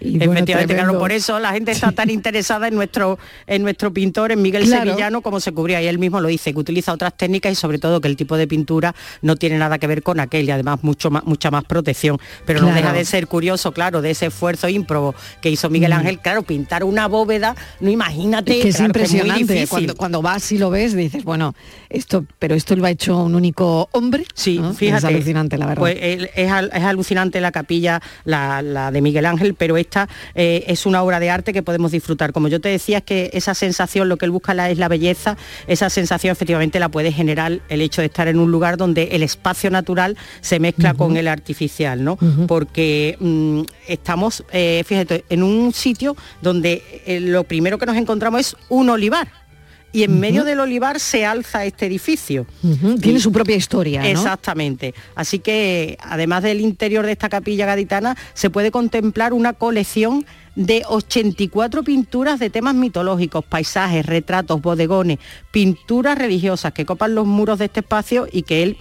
[0.00, 3.92] Y bueno, Efectivamente, claro, por eso la gente está tan interesada en nuestro, en nuestro
[3.92, 4.84] pintor, en Miguel Claro.
[4.90, 5.82] Sevillano, como se cubría.
[5.82, 8.36] Y él mismo lo dice, que utiliza otras técnicas y sobre todo que el tipo
[8.36, 11.64] de pintura no tiene nada que ver con aquel y además mucho más, mucha más
[11.64, 12.18] protección.
[12.46, 15.96] Pero no deja de ser curioso, claro, de ese esfuerzo ímprobo que hizo Miguel Mm.
[15.98, 16.18] Ángel.
[16.20, 18.56] Claro, pintar una bóveda, no imagínate.
[18.58, 19.66] Es que es impresionante.
[19.68, 21.54] cuando, cuando vas y lo ves, dices, bueno,
[21.88, 24.24] esto, pero esto lo ha hecho un único hombre.
[24.34, 24.74] Sí, ¿no?
[24.74, 24.98] fíjate.
[24.98, 25.80] Es alucinante, la verdad.
[25.80, 30.64] Pues el- es, es alucinante la capilla, la, la de Miguel Ángel, pero esta eh,
[30.66, 32.32] es una obra de arte que podemos disfrutar.
[32.32, 34.88] Como yo te decía, es que esa sensación, lo que él busca la- es la
[34.88, 39.08] belleza, esa sensación efectivamente la puede generar el hecho de estar en un lugar donde
[39.12, 42.18] el espacio natural se mezcla con el artificial, ¿no?
[42.46, 48.40] Porque mm, estamos, eh, fíjate, en un sitio donde eh, lo primero que nos encontramos
[48.40, 49.28] es un olivar.
[49.92, 52.46] Y en medio del olivar se alza este edificio.
[53.00, 54.08] Tiene Y- su propia historia, ¿no?
[54.08, 54.94] Exactamente.
[55.14, 60.82] Así que además del interior de esta capilla gaditana, se puede contemplar una colección de
[60.88, 65.18] 84 pinturas de temas mitológicos, paisajes, retratos, bodegones,
[65.52, 68.76] pinturas religiosas que copan los muros de este espacio y que él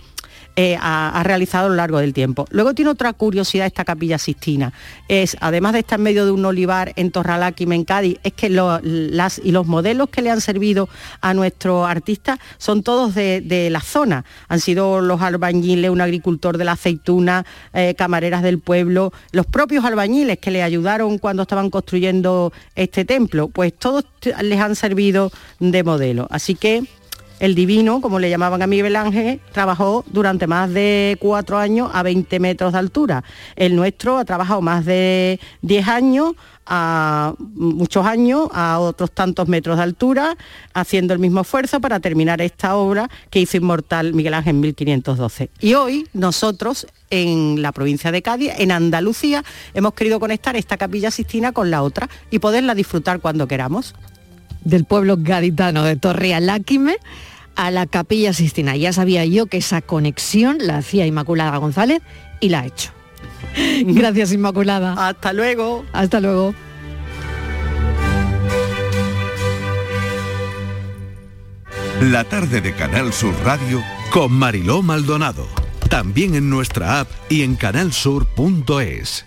[0.59, 2.47] eh, ha, realizado a lo largo del tiempo.
[2.49, 4.73] Luego tiene otra curiosidad esta capilla Sistina.
[5.07, 8.47] Es, además de estar en medio de un olivar en Torralaquim, en Cádiz, es que
[8.47, 10.89] y los modelos que le han servido
[11.21, 14.25] a nuestro artista son todos de, la zona.
[14.47, 19.85] Han sido los albañiles, un agricultor de la aceituna, eh, camareras del pueblo, los propios
[19.85, 24.05] albañiles que le ayudaron cuando estaban construyendo este templo, pues todos
[24.41, 26.25] les han servido de modelo.
[26.31, 26.83] Así que
[27.39, 32.03] el divino, como le llamaban a Miguel Ángel, trabajó durante más de cuatro años a
[32.03, 33.23] 20 metros de altura.
[33.55, 36.33] El nuestro ha trabajado más de 10 años,
[36.65, 40.35] a muchos años, a otros tantos metros de altura,
[40.73, 45.49] haciendo el mismo esfuerzo para terminar esta obra que hizo inmortal Miguel Ángel en 1512.
[45.61, 51.09] Y hoy nosotros en la provincia de Cádiz, en Andalucía, hemos querido conectar esta capilla
[51.09, 53.95] Sistina con la otra y poderla disfrutar cuando queramos.
[54.63, 56.97] Del pueblo gaditano de Torrealáquime
[57.55, 58.75] a la Capilla Sistina.
[58.75, 62.01] Ya sabía yo que esa conexión la hacía Inmaculada González
[62.39, 62.91] y la ha hecho.
[63.85, 65.07] Gracias Inmaculada.
[65.07, 65.85] Hasta luego.
[65.93, 66.53] Hasta luego.
[72.01, 75.47] La tarde de Canal Sur Radio Con Mariló Maldonado.
[75.89, 79.26] También en nuestra app y en canalsur.es.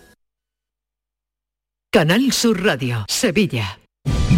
[1.90, 3.80] Canal Sur Radio, Sevilla.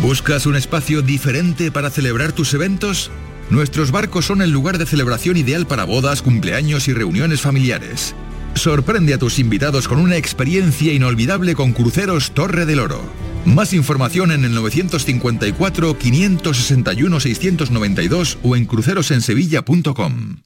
[0.00, 3.10] ¿Buscas un espacio diferente para celebrar tus eventos?
[3.50, 8.14] Nuestros barcos son el lugar de celebración ideal para bodas, cumpleaños y reuniones familiares.
[8.54, 13.02] Sorprende a tus invitados con una experiencia inolvidable con Cruceros Torre del Oro.
[13.46, 20.36] Más información en el 954 561 692 o en crucerosensevilla.com.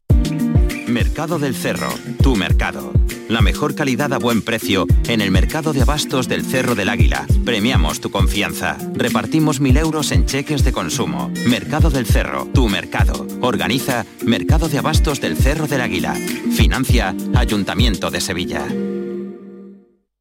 [0.87, 1.89] Mercado del Cerro,
[2.23, 2.93] tu mercado.
[3.29, 7.27] La mejor calidad a buen precio en el mercado de abastos del Cerro del Águila.
[7.45, 8.77] Premiamos tu confianza.
[8.95, 11.31] Repartimos mil euros en cheques de consumo.
[11.47, 13.27] Mercado del Cerro, tu mercado.
[13.41, 16.15] Organiza Mercado de Abastos del Cerro del Águila.
[16.53, 18.67] Financia Ayuntamiento de Sevilla.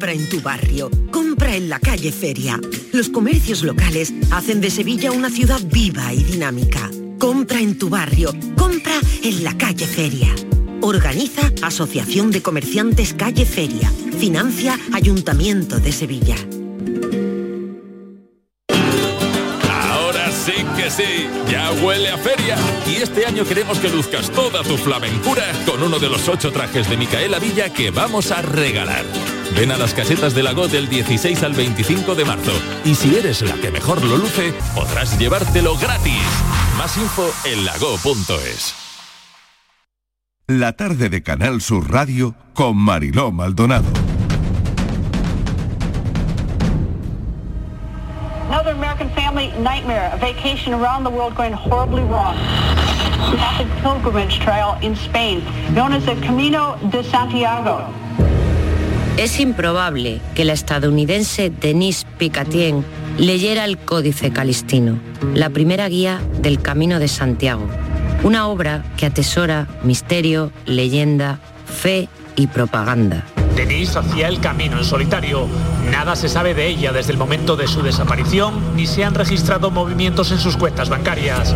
[0.00, 2.58] Compra en tu barrio, compra en la calle Feria.
[2.90, 6.90] Los comercios locales hacen de Sevilla una ciudad viva y dinámica.
[7.18, 10.34] Compra en tu barrio, compra en la calle Feria.
[10.80, 13.92] Organiza Asociación de Comerciantes Calle Feria.
[14.18, 16.36] Financia Ayuntamiento de Sevilla.
[19.68, 22.56] Ahora sí que sí, ya huele a feria.
[22.90, 26.88] Y este año queremos que luzcas toda tu flamencura con uno de los ocho trajes
[26.88, 29.04] de Micaela Villa que vamos a regalar.
[29.56, 32.52] Ven a las casetas de Lago del 16 al 25 de marzo.
[32.84, 36.22] Y si eres la que mejor lo luce, podrás llevártelo gratis.
[36.78, 38.74] Más info en lago.es.
[40.46, 43.86] La tarde de Canal Sur Radio con Mariló Maldonado.
[48.48, 52.34] Another American family nightmare, a vacation around the world going horribly wrong.
[53.36, 57.86] Catholic pilgrimage trail in Spain, known as the Camino de Santiago.
[59.20, 62.86] Es improbable que la estadounidense Denise Picatien
[63.18, 64.98] leyera el Códice Calistino,
[65.34, 67.68] la primera guía del Camino de Santiago,
[68.22, 73.26] una obra que atesora misterio, leyenda, fe y propaganda.
[73.54, 75.46] Denise hacía el camino en solitario.
[75.90, 79.70] Nada se sabe de ella desde el momento de su desaparición, ni se han registrado
[79.70, 81.54] movimientos en sus cuentas bancarias.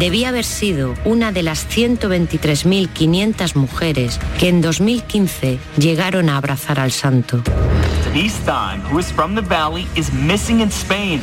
[0.00, 6.90] Debía haber sido una de las 123.500 mujeres que en 2015 llegaron a abrazar al
[6.90, 7.42] santo.
[8.06, 11.20] Denise Stein, who is from the valley, is missing in Spain.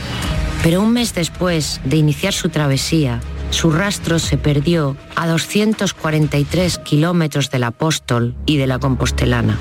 [0.62, 3.20] Pero un mes después de iniciar su travesía,
[3.50, 9.58] su rastro se perdió a 243 kilómetros del apóstol y de la compostelana.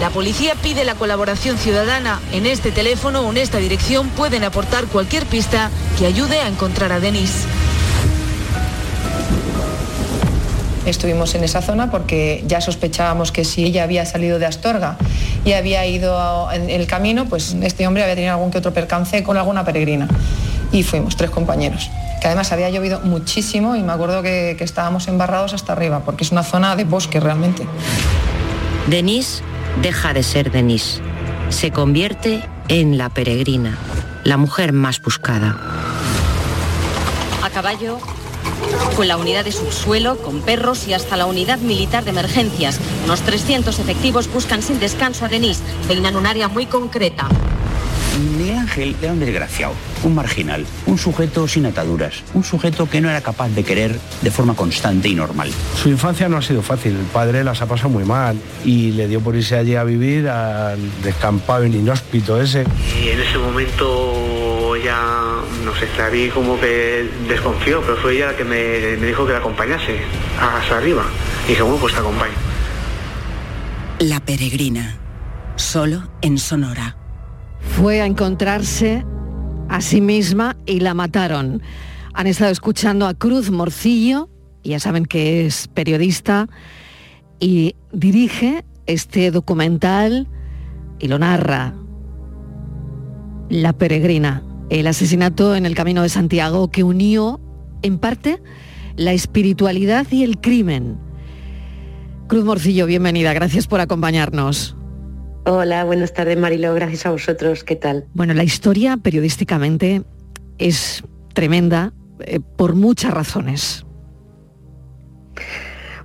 [0.00, 2.20] La policía pide la colaboración ciudadana.
[2.30, 6.92] En este teléfono o en esta dirección pueden aportar cualquier pista que ayude a encontrar
[6.92, 7.48] a Denise.
[10.88, 14.96] Estuvimos en esa zona porque ya sospechábamos que si ella había salido de Astorga
[15.44, 18.72] y había ido a- en el camino, pues este hombre había tenido algún que otro
[18.72, 20.08] percance con alguna peregrina.
[20.72, 21.90] Y fuimos tres compañeros.
[22.20, 26.24] Que además había llovido muchísimo y me acuerdo que, que estábamos embarrados hasta arriba, porque
[26.24, 27.66] es una zona de bosque realmente.
[28.88, 29.42] Denise
[29.82, 31.00] deja de ser Denise.
[31.50, 33.78] Se convierte en la peregrina,
[34.24, 35.56] la mujer más buscada.
[37.42, 37.98] A caballo,
[38.96, 42.80] Con la unidad de subsuelo, con perros y hasta la unidad militar de emergencias.
[43.04, 45.62] Unos 300 efectivos buscan sin descanso a Denise.
[45.86, 47.28] Peinan un área muy concreta.
[48.18, 53.08] Miguel Ángel era un desgraciado, un marginal, un sujeto sin ataduras, un sujeto que no
[53.08, 55.50] era capaz de querer de forma constante y normal.
[55.80, 59.06] Su infancia no ha sido fácil, el padre las ha pasado muy mal y le
[59.08, 62.64] dio por irse allí a vivir al descampado y inhóspito ese.
[63.02, 64.27] Y en ese momento
[64.88, 69.06] ya, no sé, la vi como que desconfió, pero fue ella la que me, me
[69.06, 69.98] dijo que la acompañase
[70.40, 71.04] hasta arriba.
[71.44, 72.32] Y dije, bueno, pues te acompaño.
[73.98, 74.96] La peregrina,
[75.56, 76.96] solo en Sonora
[77.60, 79.04] fue a encontrarse
[79.68, 81.60] a sí misma y la mataron.
[82.14, 84.30] Han estado escuchando a Cruz Morcillo,
[84.64, 86.48] ya saben que es periodista,
[87.40, 90.28] y dirige este documental
[90.98, 91.74] y lo narra.
[93.50, 97.40] La peregrina, el asesinato en el Camino de Santiago que unió,
[97.82, 98.40] en parte,
[98.96, 100.98] la espiritualidad y el crimen.
[102.26, 104.76] Cruz Morcillo, bienvenida, gracias por acompañarnos.
[105.46, 108.06] Hola, buenas tardes Marilo, gracias a vosotros, ¿qué tal?
[108.12, 110.02] Bueno, la historia periodísticamente
[110.58, 111.02] es
[111.32, 113.86] tremenda eh, por muchas razones.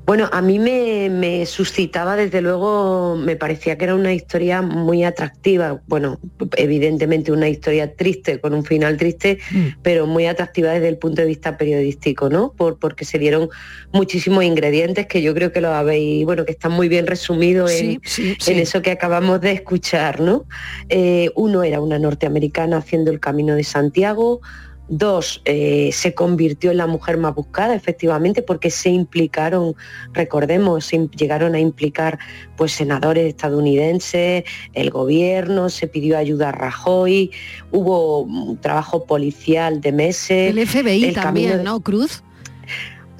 [0.06, 5.82] Bueno, a mí me, suscitaba, desde luego, me parecía que era una historia muy atractiva.
[5.88, 6.20] Bueno,
[6.58, 9.68] evidentemente una historia triste, con un final triste, mm.
[9.82, 12.52] pero muy atractiva desde el punto de vista periodístico, ¿no?
[12.52, 13.50] Por, porque se dieron
[13.94, 18.02] muchísimos ingredientes que yo creo que lo habéis, bueno, que están muy bien resumidos en,
[18.46, 20.46] eso que acabamos de escuchar, ¿no?
[20.90, 24.42] Eh, uno era una norteamericana haciendo el camino de Santiago,
[24.90, 29.76] Dos, eh, se convirtió en la mujer más buscada, efectivamente, porque se implicaron,
[30.12, 32.20] recordemos, se llegaron a implicar
[32.58, 37.32] pues, senadores estadounidenses, el gobierno, se pidió ayuda a Rajoy,
[37.72, 40.56] hubo un trabajo policial de meses.
[40.56, 42.22] El FBI también, ¿no, Cruz?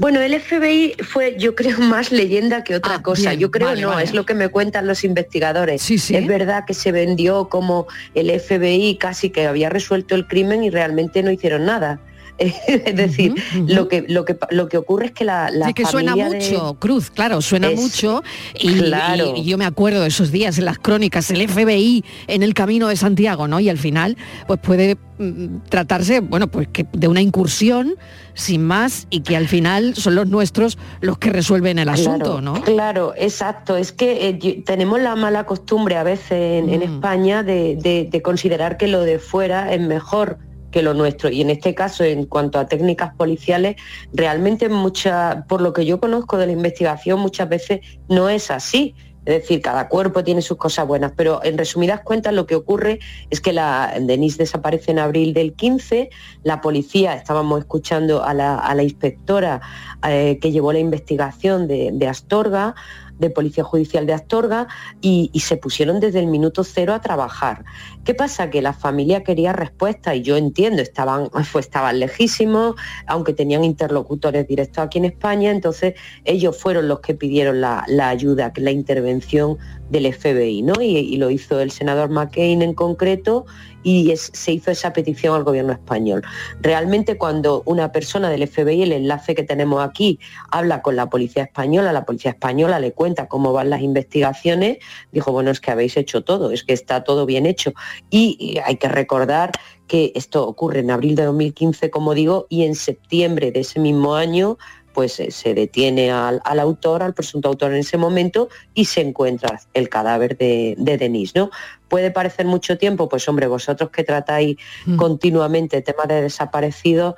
[0.04, 3.34] Bueno, el FBI fue, yo creo, más leyenda que otra ah, cosa.
[3.36, 5.90] yo creo no, es lo que me cuentan los investigadores.
[5.90, 10.70] Es verdad que se vendió como el FBI casi que había resuelto el crimen y
[10.70, 12.02] realmente no hicieron nada.
[12.38, 13.36] es decir,
[13.68, 16.76] lo, que, lo, que, lo que ocurre es que la, la sí, que suena mucho,
[16.80, 18.24] Cruz, claro, suena mucho.
[18.56, 19.34] Y, claro.
[19.36, 22.88] y, yo me acuerdo de esos días en las crónicas, el FBI en el camino
[22.88, 23.60] de Santiago, ¿no?
[23.60, 24.18] Y al final,
[24.48, 27.96] pues puede mm, tratarse, bueno, pues que de una incursión
[28.34, 32.54] sin más y que al final son los nuestros los que resuelven el asunto, ¿no?
[32.64, 33.78] Claro, exacto.
[33.78, 36.82] Es que eh, tenemos la mala costumbre a veces en, mm.
[36.82, 40.40] España de, de considerar que lo de fuera es mejor
[40.74, 41.30] que lo nuestro.
[41.30, 43.78] Y en este caso, en cuanto a técnicas policiales,
[44.12, 48.96] realmente mucha, por lo que yo conozco de la investigación, muchas veces no es así.
[49.26, 53.00] Es decir, cada cuerpo tiene sus cosas buenas, pero en resumidas cuentas lo que ocurre
[53.30, 56.10] es que la Denise desaparece en abril del 15,
[56.44, 59.62] la policía, estábamos escuchando a la, inspectora
[60.06, 62.76] eh, que llevó la investigación de Astorga,
[63.24, 64.68] de Policía Judicial de Astorga
[65.02, 67.66] y, se pusieron desde el minuto cero a trabajar.
[68.06, 68.50] ¿Qué pasa?
[68.50, 72.76] Que la familia quería respuesta y yo entiendo, estaban, estaban lejísimos,
[73.08, 78.54] aunque tenían interlocutores directos aquí en España, entonces ellos fueron los que pidieron la, ayuda,
[78.56, 79.58] la intervención
[79.90, 80.74] del FBI, ¿no?
[80.82, 83.46] Y, lo hizo el senador McCain en concreto
[83.84, 86.24] y se hizo esa petición al gobierno español.
[86.62, 90.20] Realmente cuando una persona del FBI, el enlace que tenemos aquí,
[90.52, 94.78] habla con la policía española, la policía española le cuenta cómo van las investigaciones,
[95.12, 97.74] dijo, bueno, es que habéis hecho todo, es que está todo bien hecho.
[98.10, 99.52] Y hay que recordar
[99.88, 104.16] que esto ocurre en abril de 2015, como digo, y en septiembre de ese mismo
[104.16, 104.58] año
[104.94, 109.60] pues eh, se detiene al, autor, al presunto autor en ese momento y se encuentra
[109.74, 111.34] el cadáver de, Denise.
[111.36, 111.50] ¿no?
[111.88, 114.96] Puede parecer mucho tiempo, pues hombre, vosotros que tratáis mm.
[114.96, 117.16] continuamente temas de desaparecidos,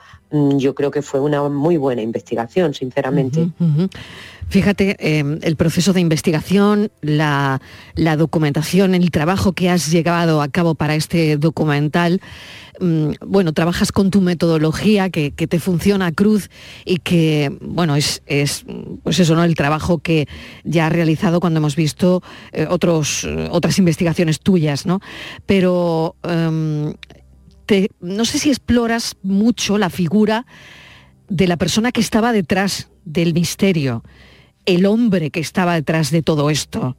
[0.58, 3.50] yo creo que fue una muy buena investigación, sinceramente.
[4.48, 7.60] Fíjate, em, el proceso de investigación, la,
[8.18, 12.22] documentación, el trabajo que has llevado a cabo para este documental,
[12.80, 16.50] mm, bueno, trabajas con tu metodología que, te funciona cruz
[16.86, 18.22] y que, bueno, es,
[19.04, 19.44] pues eso, ¿no?
[19.44, 20.28] El trabajo que
[20.64, 22.22] ya has realizado cuando hemos visto
[22.52, 25.00] eh, otros, otras investigaciones tuyas, ¿no?
[25.46, 26.16] Pero
[27.68, 30.46] em, no sé si exploras mucho la figura
[31.30, 34.04] de la persona que estaba detrás del misterio
[34.66, 36.98] el hombre que estaba detrás de todo esto?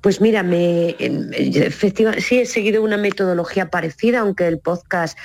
[0.00, 5.18] Pues mira, me, efectivamente, sí he seguido una metodología parecida, aunque el podcast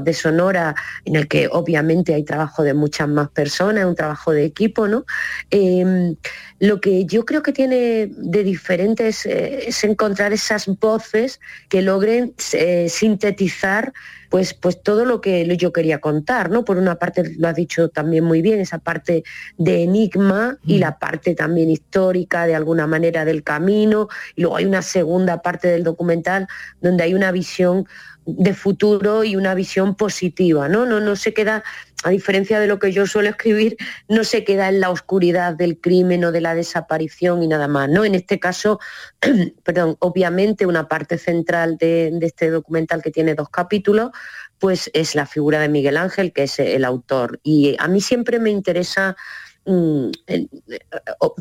[0.00, 0.74] de Sonora,
[1.04, 5.04] en el que obviamente hay trabajo de muchas más personas, un trabajo de equipo, ¿no?
[5.50, 6.16] Em,
[6.58, 12.34] lo que yo creo que tiene de diferente es, eh, encontrar esas voces que logren
[12.52, 13.92] eh, sintetizar
[14.32, 16.64] pues, pues todo lo que yo quería contar, ¿no?
[16.64, 19.24] Por una parte, lo has dicho también muy bien, esa parte
[19.58, 24.08] de enigma y la parte también histórica de alguna manera del camino.
[24.34, 26.48] Y luego hay una segunda parte del documental
[26.80, 27.86] donde hay una visión
[28.24, 30.86] de futuro y una visión positiva, ¿no?
[30.86, 31.64] No, no se queda,
[32.04, 33.76] a diferencia de lo que yo suelo escribir,
[34.08, 37.88] no se queda en la oscuridad del crimen o de la desaparición y nada más,
[37.88, 38.04] ¿no?
[38.04, 38.80] En este caso,
[39.64, 44.10] perdón, obviamente una parte central de, de este documental que tiene dos capítulos,
[44.58, 47.40] pues es la figura de Miguel Ángel, que es el autor.
[47.42, 49.16] Y a mí siempre me interesa
[49.64, 50.10] Mm,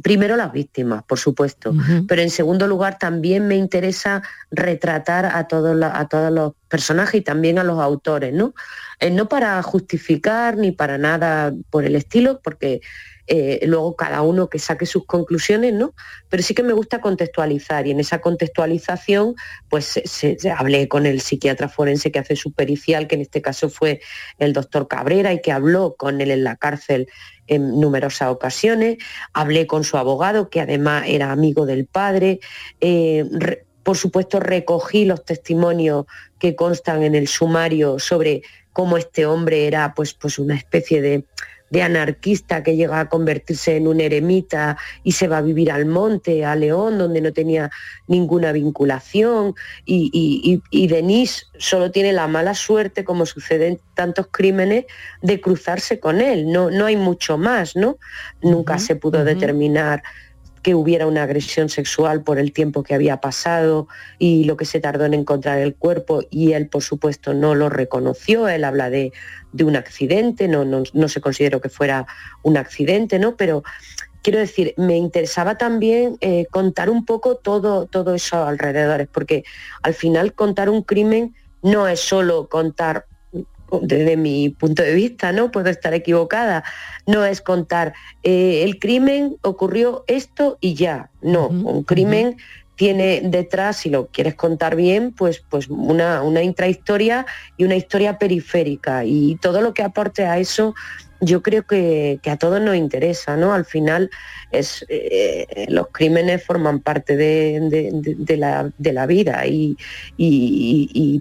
[0.03, 1.73] primero las víctimas, por supuesto,
[2.07, 7.23] pero en segundo lugar también me interesa retratar a todos, a todos los personajes y
[7.23, 8.53] también a los autores, ¿no?
[8.99, 12.81] Eh, no para justificar ni para nada por el estilo, porque
[13.33, 15.93] eh, luego cada uno que saque sus conclusiones, ¿no?
[16.27, 19.35] Pero sí que me gusta contextualizar y en esa contextualización
[19.69, 20.01] pues
[20.53, 24.01] hablé con el psiquiatra forense que hace su pericial, que en este caso fue
[24.37, 27.07] el doctor Cabrera y que habló con él en la cárcel
[27.47, 28.97] en numerosas ocasiones,
[29.31, 32.41] hablé con su abogado, que además era amigo del padre,
[32.81, 33.23] eh,
[33.81, 36.05] por supuesto recogí los testimonios
[36.37, 38.41] que constan en el sumario sobre
[38.73, 41.25] cómo este hombre era pues, pues una especie de
[41.71, 45.85] de anarquista que llega a convertirse en un eremita y se va a vivir al
[45.85, 47.71] monte, a León, donde no tenía
[48.07, 49.55] ninguna vinculación.
[49.85, 54.85] Y, y, Denise solo tiene la mala suerte, como sucede en tantos crímenes,
[55.21, 56.51] de cruzarse con él.
[56.51, 57.97] No, no hay mucho más, ¿no?
[58.41, 60.03] Nunca se pudo determinar
[60.61, 63.87] que hubiera una agresión sexual por el tiempo que había pasado
[64.19, 67.69] y lo que se tardó en encontrar el cuerpo y él por supuesto no lo
[67.69, 69.11] reconoció, él habla de,
[69.59, 72.05] un accidente, no, no, se consideró que fuera
[72.41, 73.35] un accidente, ¿no?
[73.35, 73.63] Pero
[74.21, 79.43] quiero decir, me interesaba también eh, contar un poco todo, todo eso alrededores, porque
[79.83, 83.05] al final contar un crimen no es solo contar
[83.81, 85.51] desde mi punto de vista, ¿no?
[85.51, 86.63] Puedo estar equivocada.
[87.07, 87.93] No es contar,
[88.23, 91.09] eh, el crimen ocurrió esto y ya.
[91.21, 92.37] No, un crimen
[92.75, 98.17] tiene detrás, si lo quieres contar bien, pues, pues una, una intrahistoria y una historia
[98.17, 99.05] periférica.
[99.05, 100.73] Y todo lo que aporte a eso
[101.21, 103.53] yo creo que, a todos nos interesa, ¿no?
[103.53, 104.09] Al final
[104.51, 109.77] es, eh, los crímenes forman parte de, la, vida y,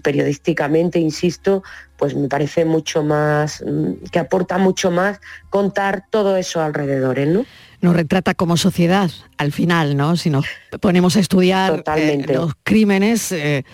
[0.03, 1.63] periodísticamente, insisto,
[1.97, 5.21] pues me parece mucho más, mm, que aporta mucho más
[5.51, 7.45] contar todo eso alrededor, ¿no?
[7.81, 10.15] Nos retrata como sociedad, al final, ¿no?
[10.17, 10.45] Si nos
[10.79, 13.65] ponemos a estudiar eh, los crímenes, eh,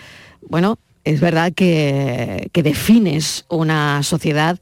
[0.41, 4.59] bueno, es verdad que, que defines una sociedad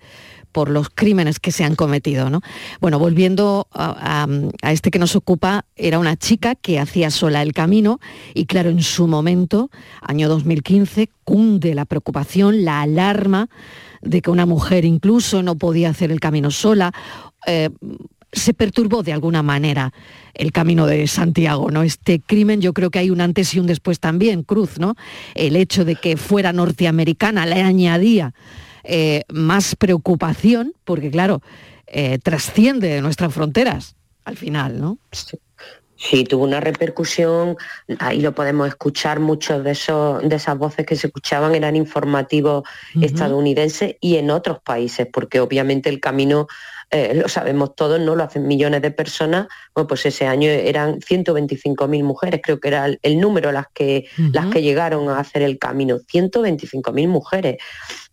[0.55, 2.29] por los crímenes que se han cometido.
[2.29, 2.39] ¿no?
[2.79, 4.25] Bueno, volviendo a,
[4.61, 7.99] este que nos ocupa, era una chica que hacía sola el camino
[8.33, 9.69] y claro, en su momento,
[10.01, 13.49] año 2015, cunde la preocupación, la alarma
[14.01, 16.93] de que una mujer incluso no podía hacer el camino sola.
[17.47, 17.69] Eh,
[18.31, 19.91] se perturbó de alguna manera
[20.33, 21.83] el camino de Santiago, ¿no?
[21.83, 24.95] Este crimen yo creo que hay un antes y un después también, Cruz, ¿no?
[25.33, 28.33] El hecho de que fuera norteamericana le añadía
[28.87, 31.41] eh, más preocupación, porque claro,
[31.87, 34.97] eh, trasciende nuestras fronteras al final, ¿no?
[35.11, 36.23] Sí.
[36.25, 37.57] tuvo una repercusión,
[37.99, 42.63] ahí lo podemos escuchar, muchos de, esos, de esas voces que se escuchaban eran informativos
[42.99, 46.47] estadounidenses y en otros países, porque obviamente el camino
[46.91, 48.15] eh, lo sabemos todos, ¿no?
[48.15, 49.47] Lo hacen millones de personas.
[49.73, 54.47] Bueno, pues ese año eran 125.000 mujeres, creo que era el, número las que, las
[54.47, 55.97] que llegaron a hacer el camino.
[55.97, 57.57] 125.000 mujeres.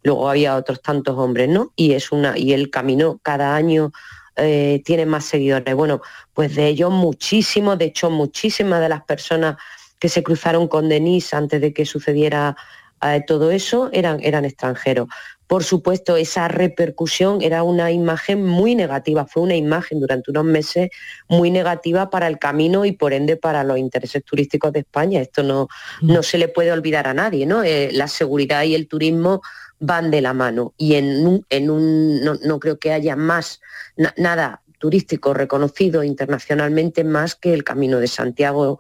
[0.03, 1.73] Luego había otros tantos hombres, ¿no?
[1.77, 3.93] Y es una, y el camino cada año
[4.37, 5.75] eh, tiene más seguidores.
[5.75, 6.01] Bueno,
[6.35, 9.57] pues de ellos muchísimos, de hecho, muchísimas de las personas
[9.99, 12.57] que se cruzaron con Denise antes de que sucediera
[13.03, 15.09] eh, todo eso eran, eran extranjeros
[15.53, 20.89] por supuesto, esa repercusión era una imagen muy negativa, fue una imagen durante unos meses
[21.29, 25.21] muy negativa para el camino y por ende para los intereses turísticos de España.
[25.21, 25.69] Esto no,
[26.01, 26.11] mm.
[26.11, 27.63] no se le puede olvidar a nadie, ¿no?
[27.65, 29.43] Eh, la seguridad y el turismo
[29.83, 33.61] van de la mano y en un, en un no, creo que haya más
[34.17, 38.79] nada turístico reconocido internacionalmente más que el Camino de Santiago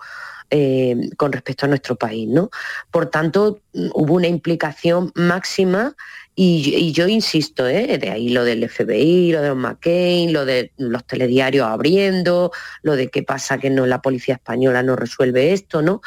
[0.51, 2.29] eh, con respecto a nuestro país.
[2.29, 2.51] ¿no?
[2.93, 5.97] Por tanto, hubo una implicación máxima
[6.35, 7.99] y, yo insisto, ¿eh?
[7.99, 12.53] de ahí lo del FBI, lo de los McCain, lo de los telediarios abriendo,
[12.83, 16.01] lo de qué pasa que no la policía española no resuelve esto, ¿no?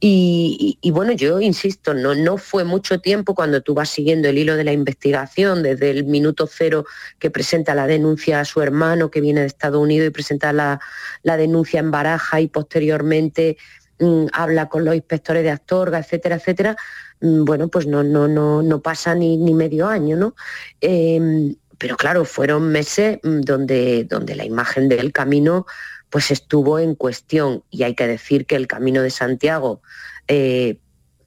[0.00, 4.54] Y, bueno, yo insisto, no, no fue mucho tiempo cuando tú vas siguiendo el hilo
[4.56, 6.84] de la investigación, desde el minuto cero
[7.18, 10.80] que presenta la denuncia a su hermano que viene de Estados Unidos y presenta la,
[11.24, 13.56] la denuncia en Baraja y posteriormente
[14.00, 16.76] Mm, habla con los inspectores de Astorga, etcétera, etcétera,
[17.20, 20.34] bueno, pues no, no, no, no pasa ni, ni medio año, ¿no?
[20.80, 25.66] Em, pero claro, fueron meses mm, donde, donde la imagen del camino
[26.10, 29.82] pues estuvo en cuestión y hay que decir que el camino de Santiago
[30.26, 30.78] eh,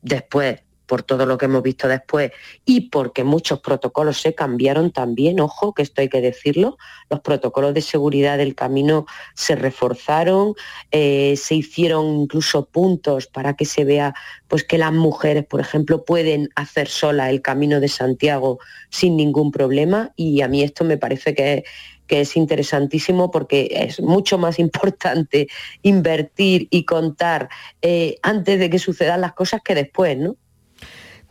[0.02, 0.62] después
[0.92, 2.34] por todo lo que hemos visto después
[2.66, 6.78] y porque muchos protocolos se cambiaron también, ojo, que esto hay que decirlo,
[7.10, 10.54] los protocolos de seguridad del camino se reforzaron,
[10.92, 14.14] eh, se hicieron incluso puntos para que se vea
[14.50, 19.54] pues que las mujeres, por ejemplo, pueden hacer sola el camino de Santiago sin ningún
[19.54, 21.64] problema y a mí esto me parece que
[22.06, 25.48] que es interesantísimo porque es mucho más importante
[25.82, 27.48] invertir y contar
[27.82, 30.36] eh, antes de que sucedan las cosas que después, ¿no?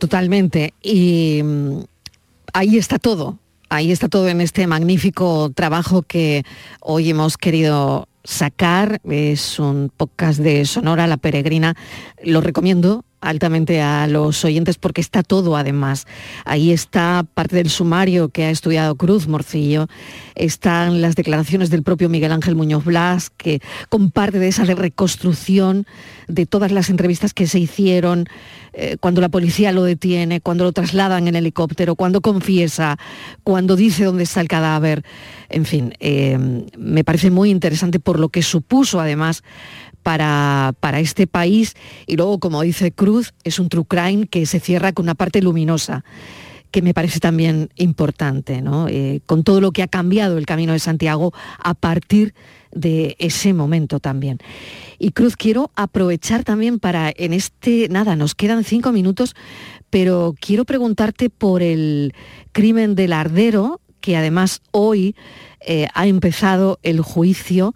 [0.01, 0.73] Totalmente.
[0.81, 1.83] Y mm,
[2.53, 3.37] ahí está todo.
[3.69, 6.43] Ahí está todo en este magnífico trabajo que
[6.79, 8.99] hoy hemos querido sacar.
[9.07, 11.75] Es un podcast de Sonora La Peregrina.
[12.23, 16.07] Lo recomiendo altamente a los oyentes porque está todo además.
[16.45, 19.87] Ahí está parte del sumario que ha estudiado Cruz Morcillo,
[20.35, 25.85] están las declaraciones del propio Miguel Ángel Muñoz Blas, que comparte de esa reconstrucción
[26.27, 28.27] de todas las entrevistas que se hicieron
[28.73, 32.97] eh, cuando la policía lo detiene, cuando lo trasladan en helicóptero, cuando confiesa,
[33.43, 35.03] cuando dice dónde está el cadáver.
[35.49, 36.37] En fin, eh,
[36.77, 39.43] me parece muy interesante por lo que supuso además
[40.03, 41.75] para, este país.
[42.07, 45.41] Y luego, como dice Cruz, es un true crime que se cierra con una parte
[45.41, 46.03] luminosa
[46.71, 48.87] que me parece también importante, ¿no?
[48.87, 52.33] Eh, con todo lo que ha cambiado el Camino de Santiago a partir
[52.71, 54.39] de ese momento también.
[54.97, 59.35] Y Cruz, quiero aprovechar también para, en este, nada, nos quedan cinco minutos,
[59.89, 62.13] pero quiero preguntarte por el
[62.53, 65.15] crimen del Ardero, que además hoy
[65.59, 67.73] eh, ha empezado el juicio.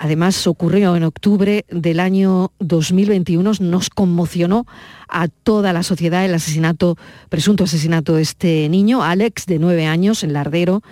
[0.00, 4.64] Además, ocurrió en octubre del año 2021, nos conmocionó
[5.08, 6.96] a toda la sociedad el asesinato,
[7.28, 10.82] presunto asesinato de este niño, Alex, de nueve años, en Lardero.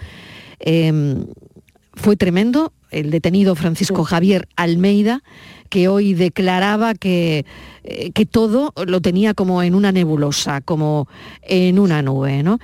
[0.58, 1.24] Em,
[1.94, 5.22] fue tremendo, el detenido Francisco Javier Almeida,
[5.68, 7.46] que hoy declaraba que,
[7.84, 11.08] eh, que todo lo tenía como en una nebulosa, como
[11.42, 12.42] en una nube.
[12.42, 12.58] ¿no?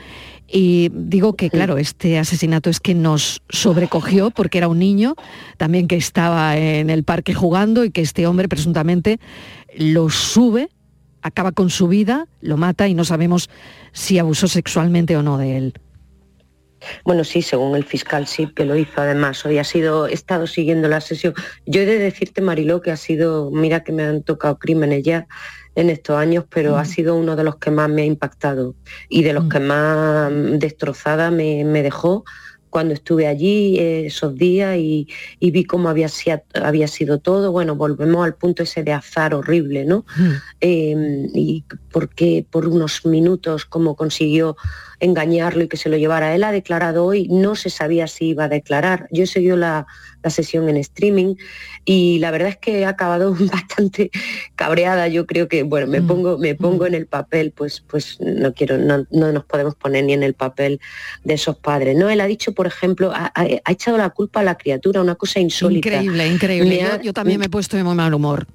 [0.55, 5.15] Y digo que, claro, este asesinato es que nos sobrecogió porque era un niño
[5.57, 9.19] también que estaba en el parque jugando y que este hombre presuntamente
[9.75, 10.69] lo sube,
[11.23, 13.49] acaba con su vida, lo mata y no sabemos
[13.93, 15.75] si abusó sexualmente o no de él.
[17.05, 19.45] Bueno, sí, según el fiscal sí que lo hizo además.
[19.45, 21.35] Hoy ha sido, he estado siguiendo la sesión.
[21.67, 25.27] Yo he de decirte, Mariló, que ha sido, mira que me han tocado crímenes ya,
[25.75, 26.87] en estos años, pero ha mm.
[26.87, 28.75] sido uno de los que más me ha impactado
[29.09, 29.49] y de los mm.
[29.49, 32.25] que más destrozada me, dejó
[32.69, 35.07] cuando estuve allí eh, esos días y,
[35.41, 36.09] vi cómo había,
[36.55, 37.53] había, sido todo.
[37.53, 40.07] Bueno, volvemos al punto ese de azar horrible, ¿no?
[40.17, 40.31] Mm.
[40.61, 44.57] Em, y porque por unos minutos cómo consiguió
[45.03, 46.33] engañarlo y que se lo llevara.
[46.35, 49.09] Él ha declarado hoy, no se sabía si iba a declarar.
[49.11, 49.87] Yo he seguido la,
[50.29, 51.35] sesión en streaming
[51.85, 54.13] y la verdad es que ha acabado bastante
[54.55, 55.09] cabreada.
[55.09, 56.87] Yo creo que, bueno, me mm, pongo, me pongo mm.
[56.87, 60.81] en el papel, pues, pues no quiero, no, nos podemos poner ni en el papel
[61.25, 61.97] de esos padres.
[61.97, 63.33] No, él ha dicho, por ejemplo, ha,
[63.69, 65.89] echado la culpa a la criatura, una cosa insólita.
[65.89, 67.01] Increíble, increíble.
[67.03, 68.47] yo, también me he puesto de muy mal humor.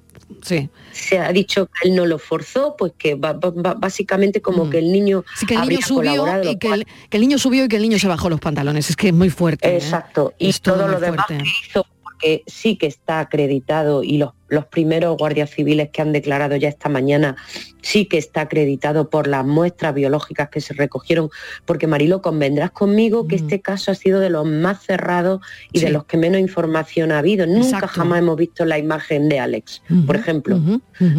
[0.42, 0.68] Sí.
[0.92, 4.70] Se ha dicho que él no lo forzó, pues que básicamente como mm.
[4.70, 7.82] que el niño, que el niño subió y que el, niño subió y que el
[7.82, 8.90] niño se bajó los pantalones.
[8.90, 9.68] Es que es muy fuerte.
[9.68, 9.76] ¿eh?
[9.76, 10.34] Exacto.
[10.38, 11.86] Y todo, lo demás que hizo
[12.18, 16.68] que sí que está acreditado y los, los, primeros guardias civiles que han declarado ya
[16.68, 17.36] esta mañana
[17.82, 21.30] sí que está acreditado por las muestras biológicas que se recogieron,
[21.64, 23.38] porque Marilo, convendrás conmigo que mm.
[23.38, 25.40] este caso ha sido de los más cerrados
[25.72, 27.46] y de los que menos información ha habido.
[27.46, 30.60] Nunca jamás hemos visto la imagen de Alex, por ejemplo.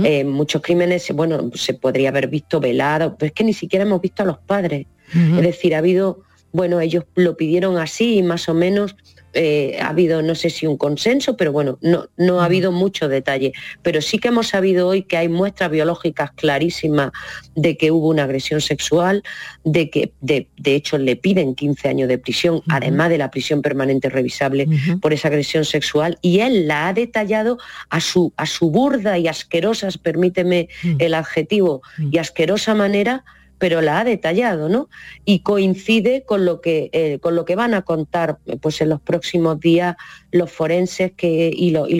[0.03, 4.01] Eh, muchos crímenes, bueno, se podría haber visto velado, pero es que ni siquiera hemos
[4.01, 4.85] visto a los padres.
[5.13, 8.95] Es decir, ha habido bueno, ellos lo pidieron así y más o menos
[9.33, 13.07] eh, ha habido, no sé si un consenso, pero bueno, no, no ha habido mucho
[13.07, 13.53] detalle.
[13.83, 17.11] Pero sí que hemos sabido hoy que hay muestras biológicas clarísimas
[17.55, 19.23] de que hubo una agresión sexual,
[19.63, 24.09] de que de, hecho le piden 15 años de prisión, además de la prisión permanente
[24.09, 24.67] revisable
[25.01, 27.57] por esa agresión sexual, y él la ha detallado
[27.89, 33.23] a su, a su burda y asquerosa, permíteme el adjetivo, y asquerosa manera
[33.59, 34.89] pero la ha detallado, ¿no?
[35.25, 39.01] Y coincide con lo que, eh, con lo que van a contar pues, en los
[39.01, 39.95] próximos días
[40.31, 41.95] los forenses que, y, los, y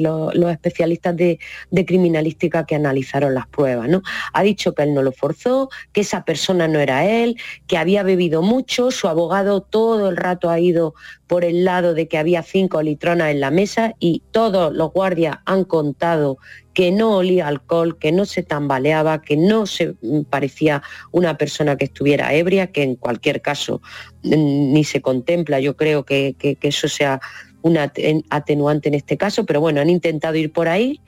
[0.00, 1.38] los, especialistas de,
[1.86, 4.02] criminalística que analizaron las pruebas, ¿no?
[4.32, 7.36] Ha dicho que él no lo forzó, que esa persona no era él,
[7.66, 10.94] que había bebido mucho, su abogado todo el rato ha ido
[11.28, 15.38] por el lado de que había cinco litronas en la mesa y todos los guardias
[15.44, 16.38] han contado
[16.72, 21.76] que no olía alcohol, que no se tambaleaba, que no se mm, parecía una persona
[21.76, 23.82] que estuviera ebria, que en cualquier caso
[24.22, 27.20] mm, ni se contempla, yo creo que, que eso sea
[27.62, 27.92] una
[28.30, 31.00] atenuante en este caso, pero bueno, han intentado ir por ahí.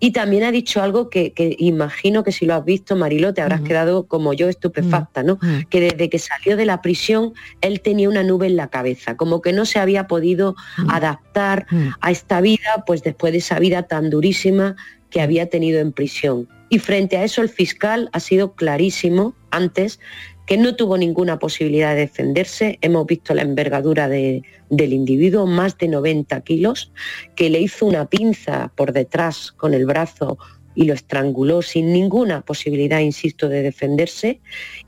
[0.00, 3.60] Y también ha dicho algo que, imagino que si lo has visto, Marilo, te habrás
[3.60, 5.38] quedado como yo estupefacta, ¿no?
[5.68, 9.42] Que desde que salió de la prisión, él tenía una nube en la cabeza, como
[9.42, 10.54] que no se había podido
[10.88, 11.66] adaptar
[12.00, 14.76] a esta vida, pues después de esa vida tan durísima
[15.10, 16.48] que había tenido en prisión.
[16.70, 20.00] Y frente a eso el fiscal ha sido clarísimo antes
[20.48, 22.78] que no tuvo ninguna posibilidad de defenderse.
[22.80, 26.90] Hemos visto la envergadura del individuo, más de 90 kilos,
[27.36, 30.38] que le hizo una pinza por detrás con el brazo
[30.74, 34.40] y lo estranguló sin ninguna posibilidad, insisto, de defenderse.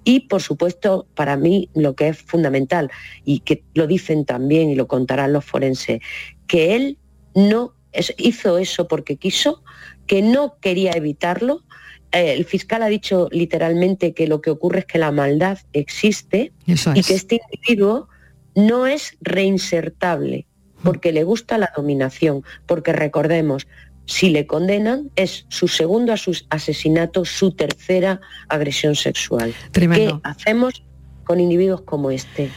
[0.02, 2.90] Y, por supuesto, para mí lo que es fundamental,
[3.26, 6.00] y que lo dicen también y lo contarán los forenses,
[6.46, 6.96] que él
[7.34, 7.74] no
[8.16, 9.62] hizo eso porque quiso,
[10.06, 11.64] que no quería evitarlo,
[12.12, 17.02] el fiscal ha dicho literalmente que lo que ocurre es que la maldad existe y
[17.02, 18.08] que este individuo
[18.54, 20.46] no es reinsertable
[20.82, 23.66] porque le gusta la dominación, porque recordemos,
[24.06, 26.14] si le condenan es su segundo
[26.48, 29.54] asesinato, su tercera agresión sexual.
[29.72, 30.82] ¿Qué hacemos
[31.24, 32.50] con individuos como este?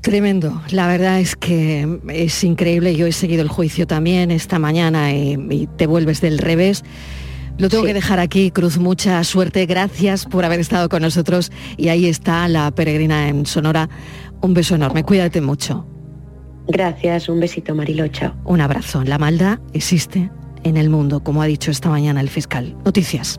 [0.00, 5.12] Tremendo, la verdad es que es increíble, yo he seguido el juicio también esta mañana
[5.12, 6.84] y te vuelves del revés.
[7.56, 11.88] Lo tengo que dejar aquí, Cruz, mucha suerte, gracias por haber estado con nosotros y
[11.88, 13.88] ahí está la peregrina en Sonora.
[14.40, 15.86] Un beso enorme, cuídate mucho.
[16.66, 18.34] Gracias, un besito Marilocha.
[18.44, 19.04] Un abrazo.
[19.04, 20.30] La maldad existe
[20.64, 22.76] en el mundo, como ha dicho esta mañana el fiscal.
[22.84, 23.38] Noticias.